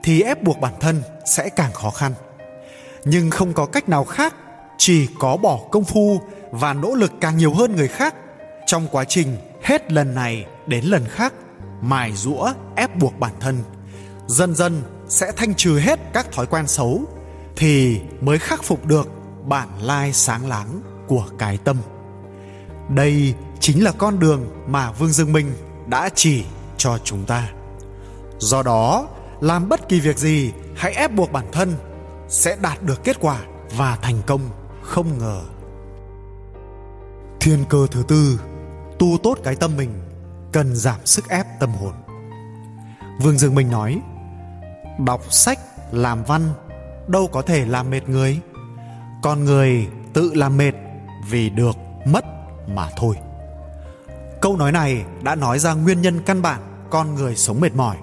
thì 0.03 0.23
ép 0.23 0.43
buộc 0.43 0.61
bản 0.61 0.75
thân 0.81 1.03
sẽ 1.25 1.49
càng 1.49 1.73
khó 1.73 1.91
khăn. 1.91 2.12
Nhưng 3.05 3.31
không 3.31 3.53
có 3.53 3.67
cách 3.67 3.88
nào 3.88 4.05
khác, 4.05 4.35
chỉ 4.79 5.09
có 5.19 5.37
bỏ 5.37 5.61
công 5.71 5.85
phu 5.85 6.21
và 6.50 6.73
nỗ 6.73 6.95
lực 6.95 7.12
càng 7.21 7.37
nhiều 7.37 7.55
hơn 7.55 7.76
người 7.76 7.88
khác. 7.88 8.15
Trong 8.67 8.88
quá 8.91 9.05
trình 9.05 9.37
hết 9.62 9.93
lần 9.93 10.15
này 10.15 10.47
đến 10.67 10.85
lần 10.85 11.05
khác, 11.09 11.33
mài 11.81 12.12
rũa 12.12 12.53
ép 12.76 12.97
buộc 12.97 13.19
bản 13.19 13.33
thân, 13.41 13.59
dần 14.26 14.55
dần 14.55 14.83
sẽ 15.09 15.33
thanh 15.37 15.55
trừ 15.55 15.79
hết 15.79 16.00
các 16.12 16.33
thói 16.33 16.47
quen 16.47 16.67
xấu 16.67 17.05
thì 17.57 18.01
mới 18.21 18.39
khắc 18.39 18.63
phục 18.63 18.87
được 18.87 19.09
bản 19.45 19.69
lai 19.81 20.13
sáng 20.13 20.49
láng 20.49 20.81
của 21.09 21.25
cái 21.39 21.59
tâm. 21.59 21.77
Đây 22.89 23.35
chính 23.61 23.85
là 23.85 23.93
con 23.99 24.19
đường 24.19 24.65
mà 24.67 24.93
vương 24.93 25.13
dương 25.13 25.33
minh 25.33 25.53
đã 25.87 26.09
chỉ 26.15 26.45
cho 26.77 26.99
chúng 27.05 27.25
ta. 27.25 27.51
Do 28.39 28.63
đó, 28.63 29.09
làm 29.41 29.69
bất 29.69 29.89
kỳ 29.89 30.01
việc 30.01 30.19
gì 30.19 30.53
hãy 30.77 30.93
ép 30.93 31.13
buộc 31.13 31.33
bản 31.33 31.47
thân 31.53 31.75
sẽ 32.29 32.57
đạt 32.63 32.83
được 32.83 33.05
kết 33.05 33.17
quả 33.21 33.41
và 33.77 33.99
thành 34.03 34.23
công 34.27 34.41
không 34.83 35.19
ngờ. 35.19 35.43
Thiên 37.41 37.65
cơ 37.69 37.87
thứ 37.91 38.03
tư, 38.09 38.41
tu 38.99 39.19
tốt 39.23 39.39
cái 39.45 39.57
tâm 39.57 39.77
mình, 39.77 40.01
cần 40.53 40.77
giảm 40.77 41.01
sức 41.05 41.29
ép 41.29 41.47
tâm 41.61 41.71
hồn. 41.71 41.93
Vương 43.21 43.39
dương 43.39 43.55
minh 43.55 43.71
nói, 43.71 44.01
đọc 44.99 45.33
sách, 45.33 45.59
làm 45.93 46.25
văn 46.25 46.53
đâu 47.09 47.27
có 47.27 47.43
thể 47.43 47.65
làm 47.65 47.91
mệt 47.91 48.09
người. 48.09 48.41
Con 49.23 49.45
người 49.45 49.87
tự 50.13 50.35
làm 50.35 50.57
mệt 50.57 50.73
vì 51.31 51.51
được 51.51 51.77
mất 52.07 52.25
mà 52.69 52.89
thôi. 52.97 53.17
Câu 54.41 54.57
nói 54.57 54.73
này 54.73 55.05
đã 55.23 55.35
nói 55.35 55.59
ra 55.59 55.75
nguyên 55.75 56.03
nhân 56.03 56.21
căn 56.27 56.43
bản 56.43 56.61
con 56.91 57.15
người 57.15 57.37
sống 57.37 57.61
mệt 57.61 57.75
mỏi. 57.75 57.97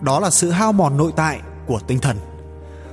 Đó 0.00 0.20
là 0.20 0.30
sự 0.30 0.50
hao 0.50 0.72
mòn 0.72 0.96
nội 0.96 1.12
tại 1.16 1.40
của 1.66 1.80
tinh 1.86 1.98
thần. 1.98 2.16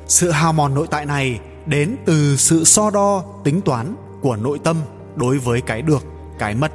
Sự 0.07 0.31
hao 0.31 0.53
mòn 0.53 0.73
nội 0.73 0.87
tại 0.91 1.05
này 1.05 1.39
đến 1.65 1.95
từ 2.05 2.37
sự 2.37 2.63
so 2.63 2.89
đo 2.89 3.23
tính 3.43 3.61
toán 3.61 3.95
của 4.21 4.35
nội 4.35 4.59
tâm 4.63 4.81
đối 5.15 5.37
với 5.37 5.61
cái 5.61 5.81
được, 5.81 6.03
cái 6.39 6.55
mất. 6.55 6.71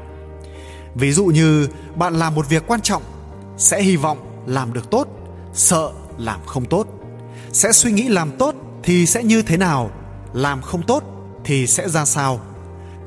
Ví 0.94 1.12
dụ 1.12 1.26
như 1.26 1.68
bạn 1.94 2.14
làm 2.14 2.34
một 2.34 2.48
việc 2.48 2.66
quan 2.66 2.80
trọng, 2.80 3.02
sẽ 3.56 3.82
hy 3.82 3.96
vọng 3.96 4.18
làm 4.46 4.72
được 4.72 4.90
tốt, 4.90 5.08
sợ 5.52 5.90
làm 6.18 6.40
không 6.46 6.64
tốt. 6.64 6.86
Sẽ 7.52 7.72
suy 7.72 7.92
nghĩ 7.92 8.08
làm 8.08 8.30
tốt 8.38 8.54
thì 8.86 9.06
sẽ 9.06 9.22
như 9.22 9.42
thế 9.42 9.56
nào? 9.56 9.90
Làm 10.32 10.62
không 10.62 10.82
tốt 10.82 11.04
thì 11.44 11.66
sẽ 11.66 11.88
ra 11.88 12.04
sao? 12.04 12.40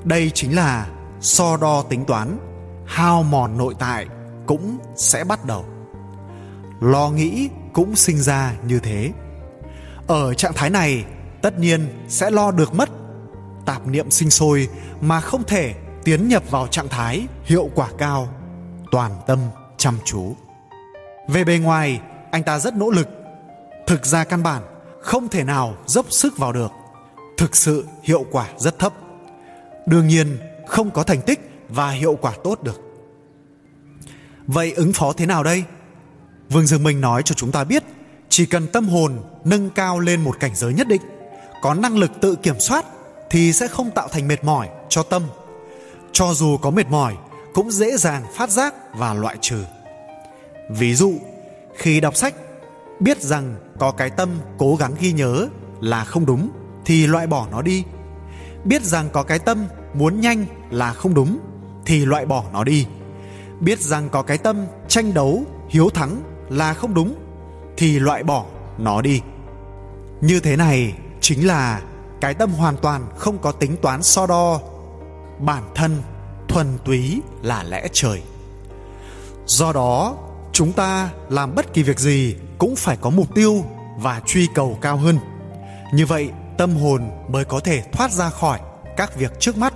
Đây 0.03 0.31
chính 0.33 0.55
là 0.55 0.87
so 1.21 1.57
đo 1.57 1.81
tính 1.81 2.05
toán. 2.05 2.37
Hao 2.85 3.23
mòn 3.23 3.57
nội 3.57 3.75
tại 3.79 4.07
cũng 4.45 4.77
sẽ 4.95 5.23
bắt 5.23 5.45
đầu. 5.45 5.65
Lo 6.81 7.09
nghĩ 7.09 7.49
cũng 7.73 7.95
sinh 7.95 8.17
ra 8.17 8.53
như 8.63 8.79
thế. 8.79 9.11
Ở 10.07 10.33
trạng 10.33 10.53
thái 10.53 10.69
này, 10.69 11.05
tất 11.41 11.59
nhiên 11.59 12.05
sẽ 12.07 12.31
lo 12.31 12.51
được 12.51 12.73
mất. 12.73 12.89
Tạp 13.65 13.87
niệm 13.87 14.11
sinh 14.11 14.29
sôi 14.29 14.67
mà 15.01 15.21
không 15.21 15.43
thể 15.43 15.73
tiến 16.03 16.27
nhập 16.27 16.43
vào 16.49 16.67
trạng 16.67 16.89
thái 16.89 17.27
hiệu 17.45 17.69
quả 17.75 17.87
cao. 17.97 18.27
Toàn 18.91 19.11
tâm 19.27 19.39
chăm 19.77 19.97
chú. 20.05 20.35
Về 21.27 21.43
bề 21.43 21.57
ngoài, 21.57 22.01
anh 22.31 22.43
ta 22.43 22.59
rất 22.59 22.75
nỗ 22.75 22.89
lực. 22.89 23.09
Thực 23.87 24.05
ra 24.05 24.23
căn 24.23 24.43
bản 24.43 24.63
không 25.01 25.29
thể 25.29 25.43
nào 25.43 25.77
dốc 25.85 26.05
sức 26.09 26.37
vào 26.37 26.53
được. 26.53 26.71
Thực 27.37 27.55
sự 27.55 27.85
hiệu 28.03 28.25
quả 28.31 28.47
rất 28.57 28.79
thấp. 28.79 28.93
Đương 29.85 30.07
nhiên, 30.07 30.37
không 30.67 30.91
có 30.91 31.03
thành 31.03 31.21
tích 31.21 31.39
và 31.69 31.89
hiệu 31.89 32.17
quả 32.21 32.33
tốt 32.43 32.63
được. 32.63 32.81
Vậy 34.47 34.71
ứng 34.71 34.93
phó 34.93 35.13
thế 35.13 35.25
nào 35.25 35.43
đây? 35.43 35.63
Vương 36.49 36.67
dương 36.67 36.83
minh 36.83 37.01
nói 37.01 37.23
cho 37.23 37.35
chúng 37.35 37.51
ta 37.51 37.63
biết, 37.63 37.83
chỉ 38.29 38.45
cần 38.45 38.67
tâm 38.67 38.87
hồn 38.87 39.19
nâng 39.43 39.69
cao 39.69 39.99
lên 39.99 40.21
một 40.21 40.39
cảnh 40.39 40.55
giới 40.55 40.73
nhất 40.73 40.87
định, 40.87 41.01
có 41.61 41.73
năng 41.73 41.97
lực 41.97 42.11
tự 42.21 42.35
kiểm 42.35 42.59
soát 42.59 42.85
thì 43.29 43.53
sẽ 43.53 43.67
không 43.67 43.91
tạo 43.91 44.07
thành 44.07 44.27
mệt 44.27 44.43
mỏi 44.43 44.69
cho 44.89 45.03
tâm. 45.03 45.23
Cho 46.11 46.33
dù 46.33 46.57
có 46.57 46.69
mệt 46.69 46.87
mỏi, 46.87 47.15
cũng 47.53 47.71
dễ 47.71 47.97
dàng 47.97 48.23
phát 48.35 48.49
giác 48.49 48.73
và 48.93 49.13
loại 49.13 49.37
trừ. 49.41 49.63
Ví 50.69 50.95
dụ, 50.95 51.13
khi 51.75 51.99
đọc 51.99 52.15
sách 52.15 52.35
biết 52.99 53.21
rằng 53.21 53.55
có 53.79 53.91
cái 53.91 54.09
tâm 54.09 54.29
cố 54.57 54.75
gắng 54.75 54.95
ghi 54.99 55.11
nhớ 55.11 55.47
là 55.81 56.03
không 56.03 56.25
đúng, 56.25 56.49
thì 56.85 57.07
loại 57.07 57.27
bỏ 57.27 57.47
nó 57.51 57.61
đi. 57.61 57.83
Biết 58.63 58.83
rằng 58.83 59.09
có 59.13 59.23
cái 59.23 59.39
tâm 59.39 59.65
muốn 59.93 60.21
nhanh 60.21 60.45
là 60.69 60.93
không 60.93 61.13
đúng, 61.13 61.39
thì 61.85 62.05
loại 62.05 62.25
bỏ 62.25 62.43
nó 62.53 62.63
đi. 62.63 62.85
Biết 63.59 63.79
rằng 63.79 64.09
có 64.09 64.21
cái 64.21 64.37
tâm 64.37 64.65
tranh 64.87 65.13
đấu, 65.13 65.43
hiếu 65.69 65.89
thắng 65.89 66.21
là 66.49 66.73
không 66.73 66.93
đúng, 66.93 67.15
thì 67.77 67.99
loại 67.99 68.23
bỏ 68.23 68.45
nó 68.77 69.01
đi. 69.01 69.21
Như 70.21 70.39
thế 70.39 70.55
này 70.55 70.93
chính 71.21 71.47
là 71.47 71.81
cái 72.21 72.33
tâm 72.33 72.51
hoàn 72.51 72.77
toàn 72.77 73.07
không 73.17 73.37
có 73.37 73.51
tính 73.51 73.75
toán 73.81 74.03
so 74.03 74.27
đo. 74.27 74.59
Bản 75.39 75.63
thân 75.75 76.01
thuần 76.47 76.67
túy 76.85 77.21
là 77.41 77.63
lẽ 77.63 77.87
trời. 77.93 78.21
Do 79.45 79.73
đó, 79.73 80.17
chúng 80.51 80.71
ta 80.71 81.09
làm 81.29 81.55
bất 81.55 81.73
kỳ 81.73 81.83
việc 81.83 81.99
gì 81.99 82.35
cũng 82.59 82.75
phải 82.75 82.97
có 83.01 83.09
mục 83.09 83.35
tiêu 83.35 83.63
và 83.97 84.21
truy 84.25 84.47
cầu 84.55 84.77
cao 84.81 84.97
hơn. 84.97 85.19
Như 85.93 86.05
vậy, 86.05 86.29
tâm 86.57 86.75
hồn 86.75 87.09
mới 87.29 87.45
có 87.45 87.59
thể 87.59 87.83
thoát 87.91 88.11
ra 88.11 88.29
khỏi 88.29 88.59
các 88.97 89.15
việc 89.15 89.39
trước 89.39 89.57
mắt, 89.57 89.73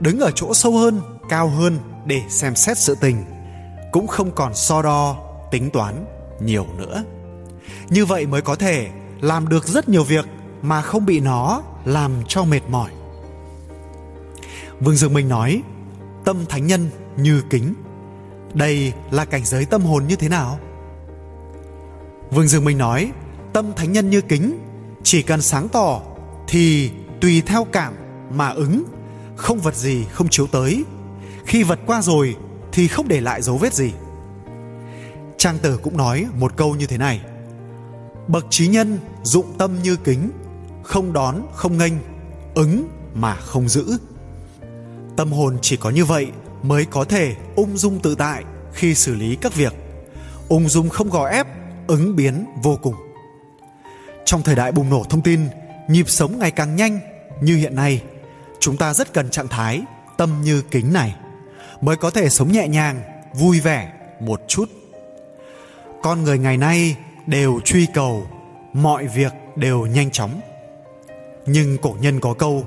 đứng 0.00 0.20
ở 0.20 0.30
chỗ 0.34 0.54
sâu 0.54 0.78
hơn, 0.78 1.00
cao 1.28 1.48
hơn 1.48 1.78
để 2.04 2.22
xem 2.28 2.54
xét 2.54 2.78
sự 2.78 2.96
tình, 3.00 3.24
cũng 3.92 4.06
không 4.06 4.30
còn 4.30 4.54
so 4.54 4.82
đo, 4.82 5.16
tính 5.50 5.70
toán 5.70 6.04
nhiều 6.40 6.66
nữa. 6.78 7.04
Như 7.88 8.04
vậy 8.04 8.26
mới 8.26 8.42
có 8.42 8.54
thể 8.54 8.88
làm 9.20 9.48
được 9.48 9.66
rất 9.66 9.88
nhiều 9.88 10.04
việc 10.04 10.24
mà 10.62 10.82
không 10.82 11.06
bị 11.06 11.20
nó 11.20 11.62
làm 11.84 12.12
cho 12.28 12.44
mệt 12.44 12.62
mỏi. 12.68 12.90
Vương 14.80 14.96
dương 14.96 15.14
minh 15.14 15.28
nói, 15.28 15.62
tâm 16.24 16.46
thánh 16.48 16.66
nhân 16.66 16.90
như 17.16 17.42
kính, 17.50 17.74
đây 18.54 18.92
là 19.10 19.24
cảnh 19.24 19.44
giới 19.44 19.64
tâm 19.64 19.82
hồn 19.82 20.06
như 20.06 20.16
thế 20.16 20.28
nào? 20.28 20.58
Vương 22.30 22.48
dương 22.48 22.64
minh 22.64 22.78
nói, 22.78 23.12
tâm 23.52 23.72
thánh 23.76 23.92
nhân 23.92 24.10
như 24.10 24.20
kính, 24.20 24.58
chỉ 25.02 25.22
cần 25.22 25.42
sáng 25.42 25.68
tỏ 25.68 26.02
thì 26.48 26.90
tùy 27.20 27.42
theo 27.46 27.66
cảm 27.72 27.94
mà 28.30 28.48
ứng. 28.48 28.84
Không 29.36 29.58
vật 29.58 29.76
gì 29.76 30.04
không 30.04 30.28
chiếu 30.28 30.46
tới. 30.46 30.84
Khi 31.44 31.62
vật 31.62 31.78
qua 31.86 32.02
rồi 32.02 32.36
thì 32.72 32.88
không 32.88 33.08
để 33.08 33.20
lại 33.20 33.42
dấu 33.42 33.56
vết 33.56 33.74
gì. 33.74 33.92
Trang 35.38 35.58
tử 35.58 35.76
cũng 35.82 35.96
nói 35.96 36.26
một 36.38 36.56
câu 36.56 36.74
như 36.74 36.86
thế 36.86 36.98
này, 36.98 37.20
bậc 38.28 38.46
trí 38.50 38.68
nhân 38.68 38.98
dụng 39.22 39.54
tâm 39.58 39.82
như 39.82 39.96
kính, 39.96 40.30
không 40.82 41.12
đón, 41.12 41.42
không 41.54 41.78
nghênh, 41.78 41.92
ứng 42.54 42.88
mà 43.14 43.34
không 43.34 43.68
giữ. 43.68 43.98
Tâm 45.16 45.32
hồn 45.32 45.58
chỉ 45.62 45.76
có 45.76 45.90
như 45.90 46.04
vậy 46.04 46.28
mới 46.62 46.84
có 46.84 47.04
thể 47.04 47.36
ung 47.56 47.76
dung 47.76 48.00
tự 48.00 48.14
tại 48.14 48.44
khi 48.72 48.94
xử 48.94 49.14
lý 49.14 49.36
các 49.36 49.54
việc. 49.54 49.74
Ung 50.48 50.68
dung 50.68 50.88
không 50.88 51.10
gò 51.10 51.28
ép 51.28 51.46
ứng 51.90 52.16
biến 52.16 52.46
vô 52.62 52.78
cùng. 52.82 52.94
Trong 54.24 54.42
thời 54.42 54.54
đại 54.54 54.72
bùng 54.72 54.90
nổ 54.90 55.04
thông 55.04 55.22
tin, 55.22 55.40
nhịp 55.88 56.08
sống 56.08 56.38
ngày 56.38 56.50
càng 56.50 56.76
nhanh, 56.76 57.00
như 57.40 57.56
hiện 57.56 57.74
nay, 57.74 58.02
chúng 58.60 58.76
ta 58.76 58.94
rất 58.94 59.12
cần 59.12 59.30
trạng 59.30 59.48
thái, 59.48 59.82
tâm 60.16 60.42
như 60.42 60.62
kính 60.70 60.92
này, 60.92 61.14
mới 61.80 61.96
có 61.96 62.10
thể 62.10 62.28
sống 62.28 62.52
nhẹ 62.52 62.68
nhàng, 62.68 63.02
vui 63.34 63.60
vẻ 63.60 63.92
một 64.20 64.40
chút. 64.48 64.64
Con 66.02 66.22
người 66.22 66.38
ngày 66.38 66.56
nay 66.56 66.96
đều 67.26 67.60
truy 67.64 67.86
cầu, 67.94 68.26
mọi 68.72 69.06
việc 69.06 69.32
đều 69.56 69.86
nhanh 69.86 70.10
chóng. 70.10 70.40
Nhưng 71.46 71.78
cổ 71.78 71.96
nhân 72.00 72.20
có 72.20 72.34
câu, 72.34 72.64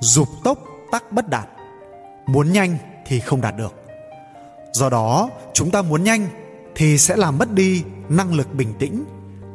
dục 0.00 0.28
tốc 0.44 0.58
tắc 0.92 1.12
bất 1.12 1.28
đạt. 1.28 1.48
Muốn 2.26 2.52
nhanh 2.52 2.76
thì 3.06 3.20
không 3.20 3.40
đạt 3.40 3.56
được. 3.56 3.74
Do 4.72 4.90
đó, 4.90 5.30
chúng 5.52 5.70
ta 5.70 5.82
muốn 5.82 6.04
nhanh 6.04 6.28
thì 6.74 6.98
sẽ 6.98 7.16
làm 7.16 7.38
mất 7.38 7.52
đi 7.52 7.84
năng 8.08 8.34
lực 8.34 8.54
bình 8.54 8.74
tĩnh, 8.78 9.04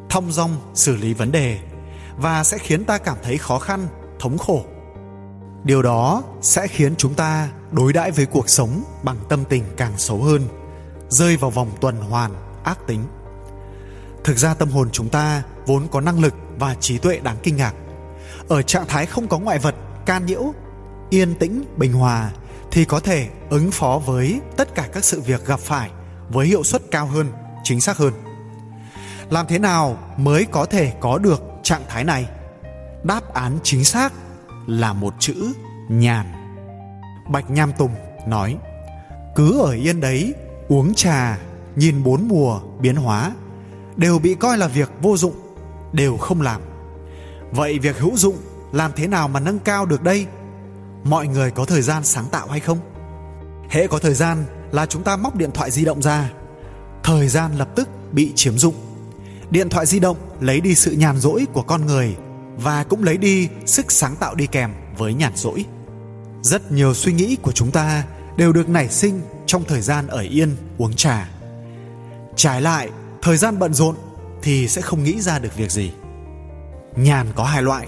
thong 0.09 0.31
dong 0.31 0.57
xử 0.73 0.95
lý 0.95 1.13
vấn 1.13 1.31
đề 1.31 1.59
và 2.17 2.43
sẽ 2.43 2.57
khiến 2.57 2.85
ta 2.85 2.97
cảm 2.97 3.17
thấy 3.23 3.37
khó 3.37 3.59
khăn, 3.59 3.87
thống 4.19 4.37
khổ. 4.37 4.65
Điều 5.63 5.81
đó 5.81 6.23
sẽ 6.41 6.67
khiến 6.67 6.95
chúng 6.95 7.13
ta 7.13 7.49
đối 7.71 7.93
đãi 7.93 8.11
với 8.11 8.25
cuộc 8.25 8.49
sống 8.49 8.83
bằng 9.03 9.17
tâm 9.29 9.43
tình 9.49 9.63
càng 9.77 9.93
xấu 9.97 10.23
hơn, 10.23 10.41
rơi 11.09 11.37
vào 11.37 11.51
vòng 11.51 11.71
tuần 11.81 11.97
hoàn 11.97 12.31
ác 12.63 12.87
tính. 12.87 13.03
Thực 14.23 14.37
ra 14.37 14.53
tâm 14.53 14.69
hồn 14.69 14.89
chúng 14.91 15.09
ta 15.09 15.43
vốn 15.65 15.87
có 15.91 16.01
năng 16.01 16.19
lực 16.19 16.33
và 16.59 16.75
trí 16.75 16.97
tuệ 16.97 17.19
đáng 17.19 17.37
kinh 17.43 17.57
ngạc. 17.57 17.73
Ở 18.47 18.61
trạng 18.61 18.87
thái 18.87 19.05
không 19.05 19.27
có 19.27 19.39
ngoại 19.39 19.59
vật, 19.59 19.75
can 20.05 20.25
nhiễu, 20.25 20.53
yên 21.09 21.35
tĩnh, 21.35 21.63
bình 21.77 21.93
hòa 21.93 22.31
thì 22.71 22.85
có 22.85 22.99
thể 22.99 23.29
ứng 23.49 23.71
phó 23.71 24.01
với 24.05 24.41
tất 24.57 24.75
cả 24.75 24.89
các 24.93 25.05
sự 25.05 25.21
việc 25.21 25.45
gặp 25.45 25.59
phải 25.59 25.89
với 26.29 26.47
hiệu 26.47 26.63
suất 26.63 26.81
cao 26.91 27.05
hơn, 27.05 27.31
chính 27.63 27.81
xác 27.81 27.97
hơn. 27.97 28.13
Làm 29.29 29.45
thế 29.47 29.59
nào 29.59 29.97
mới 30.17 30.45
có 30.45 30.65
thể 30.65 30.93
có 30.99 31.17
được 31.17 31.43
trạng 31.63 31.83
thái 31.89 32.03
này? 32.03 32.29
Đáp 33.03 33.33
án 33.33 33.59
chính 33.63 33.85
xác 33.85 34.13
là 34.67 34.93
một 34.93 35.13
chữ 35.19 35.53
nhàn. 35.89 36.25
Bạch 37.29 37.51
nham 37.51 37.71
tùng 37.77 37.91
nói, 38.27 38.57
cứ 39.35 39.61
ở 39.61 39.71
yên 39.71 40.01
đấy, 40.01 40.33
uống 40.67 40.93
trà, 40.93 41.37
nhìn 41.75 42.03
bốn 42.03 42.27
mùa 42.27 42.59
biến 42.79 42.95
hóa, 42.95 43.31
đều 43.95 44.19
bị 44.19 44.35
coi 44.35 44.57
là 44.57 44.67
việc 44.67 44.91
vô 45.01 45.17
dụng, 45.17 45.35
đều 45.93 46.17
không 46.17 46.41
làm. 46.41 46.61
Vậy 47.51 47.79
việc 47.79 47.99
hữu 47.99 48.17
dụng 48.17 48.35
làm 48.71 48.91
thế 48.95 49.07
nào 49.07 49.27
mà 49.27 49.39
nâng 49.39 49.59
cao 49.59 49.85
được 49.85 50.03
đây? 50.03 50.27
Mọi 51.03 51.27
người 51.27 51.51
có 51.51 51.65
thời 51.65 51.81
gian 51.81 52.03
sáng 52.03 52.25
tạo 52.31 52.47
hay 52.47 52.59
không? 52.59 52.79
Hễ 53.69 53.87
có 53.87 53.99
thời 53.99 54.13
gian 54.13 54.45
là 54.75 54.85
chúng 54.85 55.03
ta 55.03 55.15
móc 55.15 55.35
điện 55.35 55.51
thoại 55.53 55.71
di 55.71 55.85
động 55.85 56.01
ra. 56.01 56.31
Thời 57.03 57.27
gian 57.27 57.57
lập 57.57 57.69
tức 57.75 57.89
bị 58.11 58.31
chiếm 58.35 58.57
dụng. 58.57 58.75
Điện 59.49 59.69
thoại 59.69 59.85
di 59.85 59.99
động 59.99 60.17
lấy 60.39 60.61
đi 60.61 60.75
sự 60.75 60.91
nhàn 60.91 61.17
rỗi 61.17 61.45
của 61.53 61.61
con 61.61 61.85
người 61.85 62.15
và 62.57 62.83
cũng 62.83 63.03
lấy 63.03 63.17
đi 63.17 63.49
sức 63.65 63.91
sáng 63.91 64.15
tạo 64.15 64.35
đi 64.35 64.47
kèm 64.47 64.71
với 64.97 65.13
nhàn 65.13 65.31
rỗi. 65.35 65.65
Rất 66.41 66.71
nhiều 66.71 66.93
suy 66.93 67.13
nghĩ 67.13 67.37
của 67.41 67.51
chúng 67.51 67.71
ta 67.71 68.03
đều 68.37 68.53
được 68.53 68.69
nảy 68.69 68.89
sinh 68.89 69.21
trong 69.45 69.63
thời 69.63 69.81
gian 69.81 70.07
ở 70.07 70.19
yên 70.19 70.55
uống 70.77 70.95
trà. 70.95 71.29
Trái 72.35 72.61
lại, 72.61 72.89
thời 73.21 73.37
gian 73.37 73.59
bận 73.59 73.73
rộn 73.73 73.95
thì 74.41 74.67
sẽ 74.67 74.81
không 74.81 75.03
nghĩ 75.03 75.21
ra 75.21 75.39
được 75.39 75.55
việc 75.55 75.71
gì. 75.71 75.91
Nhàn 76.95 77.27
có 77.35 77.43
hai 77.43 77.63
loại. 77.63 77.87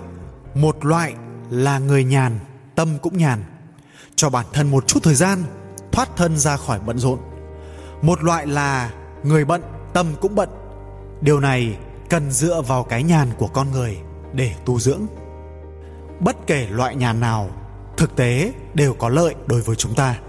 Một 0.56 0.86
loại 0.86 1.13
là 1.50 1.80
người 1.80 2.04
nhàn, 2.04 2.39
tâm 2.76 2.97
cũng 3.02 3.17
nhàn. 3.17 3.43
Cho 4.15 4.30
bản 4.30 4.45
thân 4.54 4.71
một 4.71 4.88
chút 4.88 5.04
thời 5.04 5.15
gian 5.15 5.43
thoát 5.91 6.10
thân 6.15 6.38
ra 6.38 6.58
khỏi 6.58 6.80
bận 6.80 7.00
rộn. 7.00 7.19
Một 8.02 8.23
loại 8.23 8.47
là 8.47 8.91
người 9.23 9.45
bận, 9.45 9.62
tâm 9.93 10.15
cũng 10.21 10.36
bận. 10.36 10.50
Điều 11.21 11.39
này 11.39 11.78
cần 12.10 12.32
dựa 12.32 12.62
vào 12.62 12.84
cái 12.84 13.04
nhàn 13.04 13.28
của 13.38 13.47
con 13.47 13.71
người 13.71 13.97
để 14.34 14.52
tu 14.65 14.80
dưỡng. 14.80 15.02
Bất 16.19 16.47
kể 16.47 16.67
loại 16.69 16.95
nhàn 16.95 17.19
nào, 17.19 17.50
thực 17.97 18.15
tế 18.15 18.54
đều 18.73 18.93
có 18.93 19.10
lợi 19.10 19.36
đối 19.45 19.62
với 19.62 19.76
chúng 19.76 19.95
ta. 19.95 20.19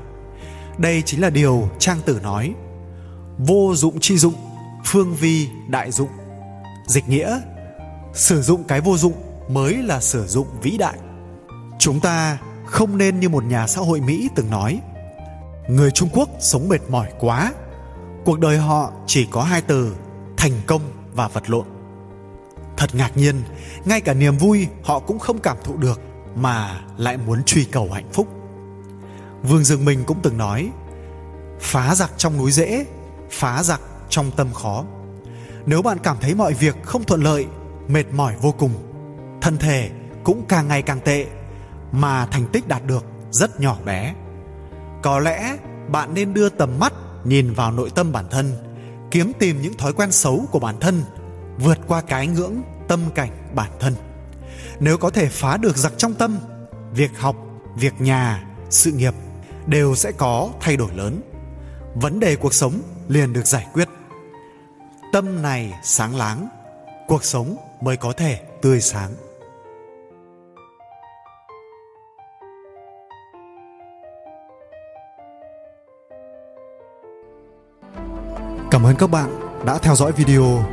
Đây 0.78 1.02
chính 1.02 1.20
là 1.20 1.30
điều 1.30 1.68
trang 1.78 1.98
tử 2.04 2.20
nói. 2.22 2.54
Vô 3.38 3.72
dụng 3.74 4.00
chi 4.00 4.18
dụng, 4.18 4.34
phương 4.84 5.14
vi 5.14 5.48
đại 5.68 5.90
dụng. 5.90 6.10
Dịch 6.86 7.08
nghĩa, 7.08 7.40
sử 8.14 8.42
dụng 8.42 8.64
cái 8.64 8.80
vô 8.80 8.96
dụng 8.96 9.14
mới 9.48 9.74
là 9.74 10.00
sử 10.00 10.26
dụng 10.26 10.46
vĩ 10.62 10.78
đại. 10.78 10.98
Chúng 11.78 12.00
ta 12.00 12.38
không 12.66 12.98
nên 12.98 13.20
như 13.20 13.28
một 13.28 13.44
nhà 13.44 13.66
xã 13.66 13.80
hội 13.80 14.00
mỹ 14.00 14.28
từng 14.34 14.50
nói 14.50 14.80
người 15.68 15.90
trung 15.90 16.08
quốc 16.12 16.28
sống 16.40 16.68
mệt 16.68 16.80
mỏi 16.88 17.08
quá. 17.20 17.52
Cuộc 18.24 18.38
đời 18.38 18.58
họ 18.58 18.92
chỉ 19.06 19.26
có 19.30 19.42
hai 19.42 19.62
từ, 19.62 19.96
thành 20.36 20.52
công 20.66 20.82
và 21.14 21.28
vật 21.28 21.50
lộn. 21.50 21.66
Thật 22.76 22.94
ngạc 22.94 23.16
nhiên, 23.16 23.42
ngay 23.84 24.00
cả 24.00 24.14
niềm 24.14 24.36
vui 24.36 24.66
họ 24.82 24.98
cũng 24.98 25.18
không 25.18 25.38
cảm 25.38 25.56
thụ 25.64 25.76
được 25.76 26.00
mà 26.34 26.80
lại 26.96 27.16
muốn 27.16 27.44
truy 27.44 27.64
cầu 27.64 27.90
hạnh 27.92 28.08
phúc. 28.12 28.28
Vương 29.42 29.64
dương 29.64 29.84
minh 29.84 30.04
cũng 30.06 30.18
từng 30.22 30.38
nói, 30.38 30.70
phá 31.60 31.94
giặc 31.94 32.10
trong 32.16 32.36
núi 32.36 32.52
dễ, 32.52 32.86
phá 33.30 33.62
giặc 33.62 33.80
trong 34.08 34.30
tâm 34.30 34.52
khó. 34.52 34.84
Nếu 35.66 35.82
bạn 35.82 35.98
cảm 36.02 36.16
thấy 36.20 36.34
mọi 36.34 36.54
việc 36.54 36.82
không 36.82 37.04
thuận 37.04 37.22
lợi, 37.22 37.46
mệt 37.88 38.04
mỏi 38.12 38.34
vô 38.40 38.54
cùng, 38.58 38.72
thân 39.40 39.56
thể 39.58 39.90
cũng 40.24 40.44
càng 40.48 40.68
ngày 40.68 40.82
càng 40.82 41.00
tệ, 41.00 41.26
mà 41.92 42.26
thành 42.26 42.46
tích 42.52 42.68
đạt 42.68 42.84
được 42.84 43.04
rất 43.30 43.60
nhỏ 43.60 43.76
bé 43.84 44.14
có 45.02 45.18
lẽ 45.18 45.56
bạn 45.88 46.14
nên 46.14 46.34
đưa 46.34 46.48
tầm 46.48 46.78
mắt 46.78 46.92
nhìn 47.24 47.52
vào 47.52 47.72
nội 47.72 47.90
tâm 47.94 48.12
bản 48.12 48.24
thân, 48.30 48.52
kiếm 49.10 49.32
tìm 49.38 49.62
những 49.62 49.74
thói 49.74 49.92
quen 49.92 50.12
xấu 50.12 50.46
của 50.50 50.58
bản 50.58 50.80
thân, 50.80 51.02
vượt 51.58 51.78
qua 51.86 52.00
cái 52.00 52.26
ngưỡng 52.26 52.62
tâm 52.88 53.00
cảnh 53.14 53.30
bản 53.54 53.70
thân. 53.80 53.94
Nếu 54.80 54.98
có 54.98 55.10
thể 55.10 55.28
phá 55.28 55.56
được 55.56 55.76
giặc 55.76 55.92
trong 55.96 56.14
tâm, 56.14 56.38
việc 56.92 57.18
học, 57.18 57.36
việc 57.76 58.00
nhà, 58.00 58.44
sự 58.70 58.92
nghiệp 58.92 59.14
đều 59.66 59.94
sẽ 59.94 60.12
có 60.12 60.50
thay 60.60 60.76
đổi 60.76 60.90
lớn. 60.94 61.20
Vấn 61.94 62.20
đề 62.20 62.36
cuộc 62.36 62.54
sống 62.54 62.80
liền 63.08 63.32
được 63.32 63.46
giải 63.46 63.66
quyết. 63.72 63.88
Tâm 65.12 65.42
này 65.42 65.72
sáng 65.82 66.16
láng, 66.16 66.48
cuộc 67.08 67.24
sống 67.24 67.56
mới 67.80 67.96
có 67.96 68.12
thể 68.12 68.40
tươi 68.62 68.80
sáng. 68.80 69.10
Cảm 78.78 78.86
ơn 78.86 78.96
các 78.96 79.10
bạn 79.10 79.40
đã 79.64 79.78
theo 79.78 79.94
dõi 79.94 80.12
video. 80.12 80.64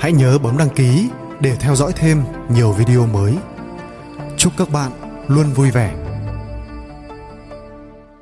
Hãy 0.00 0.12
nhớ 0.12 0.38
bấm 0.38 0.58
đăng 0.58 0.68
ký 0.68 1.08
để 1.40 1.56
theo 1.60 1.76
dõi 1.76 1.92
thêm 1.96 2.22
nhiều 2.48 2.72
video 2.72 3.06
mới. 3.06 3.36
Chúc 4.36 4.52
các 4.56 4.70
bạn 4.70 4.90
luôn 5.28 5.52
vui 5.52 5.70
vẻ. 5.70 6.07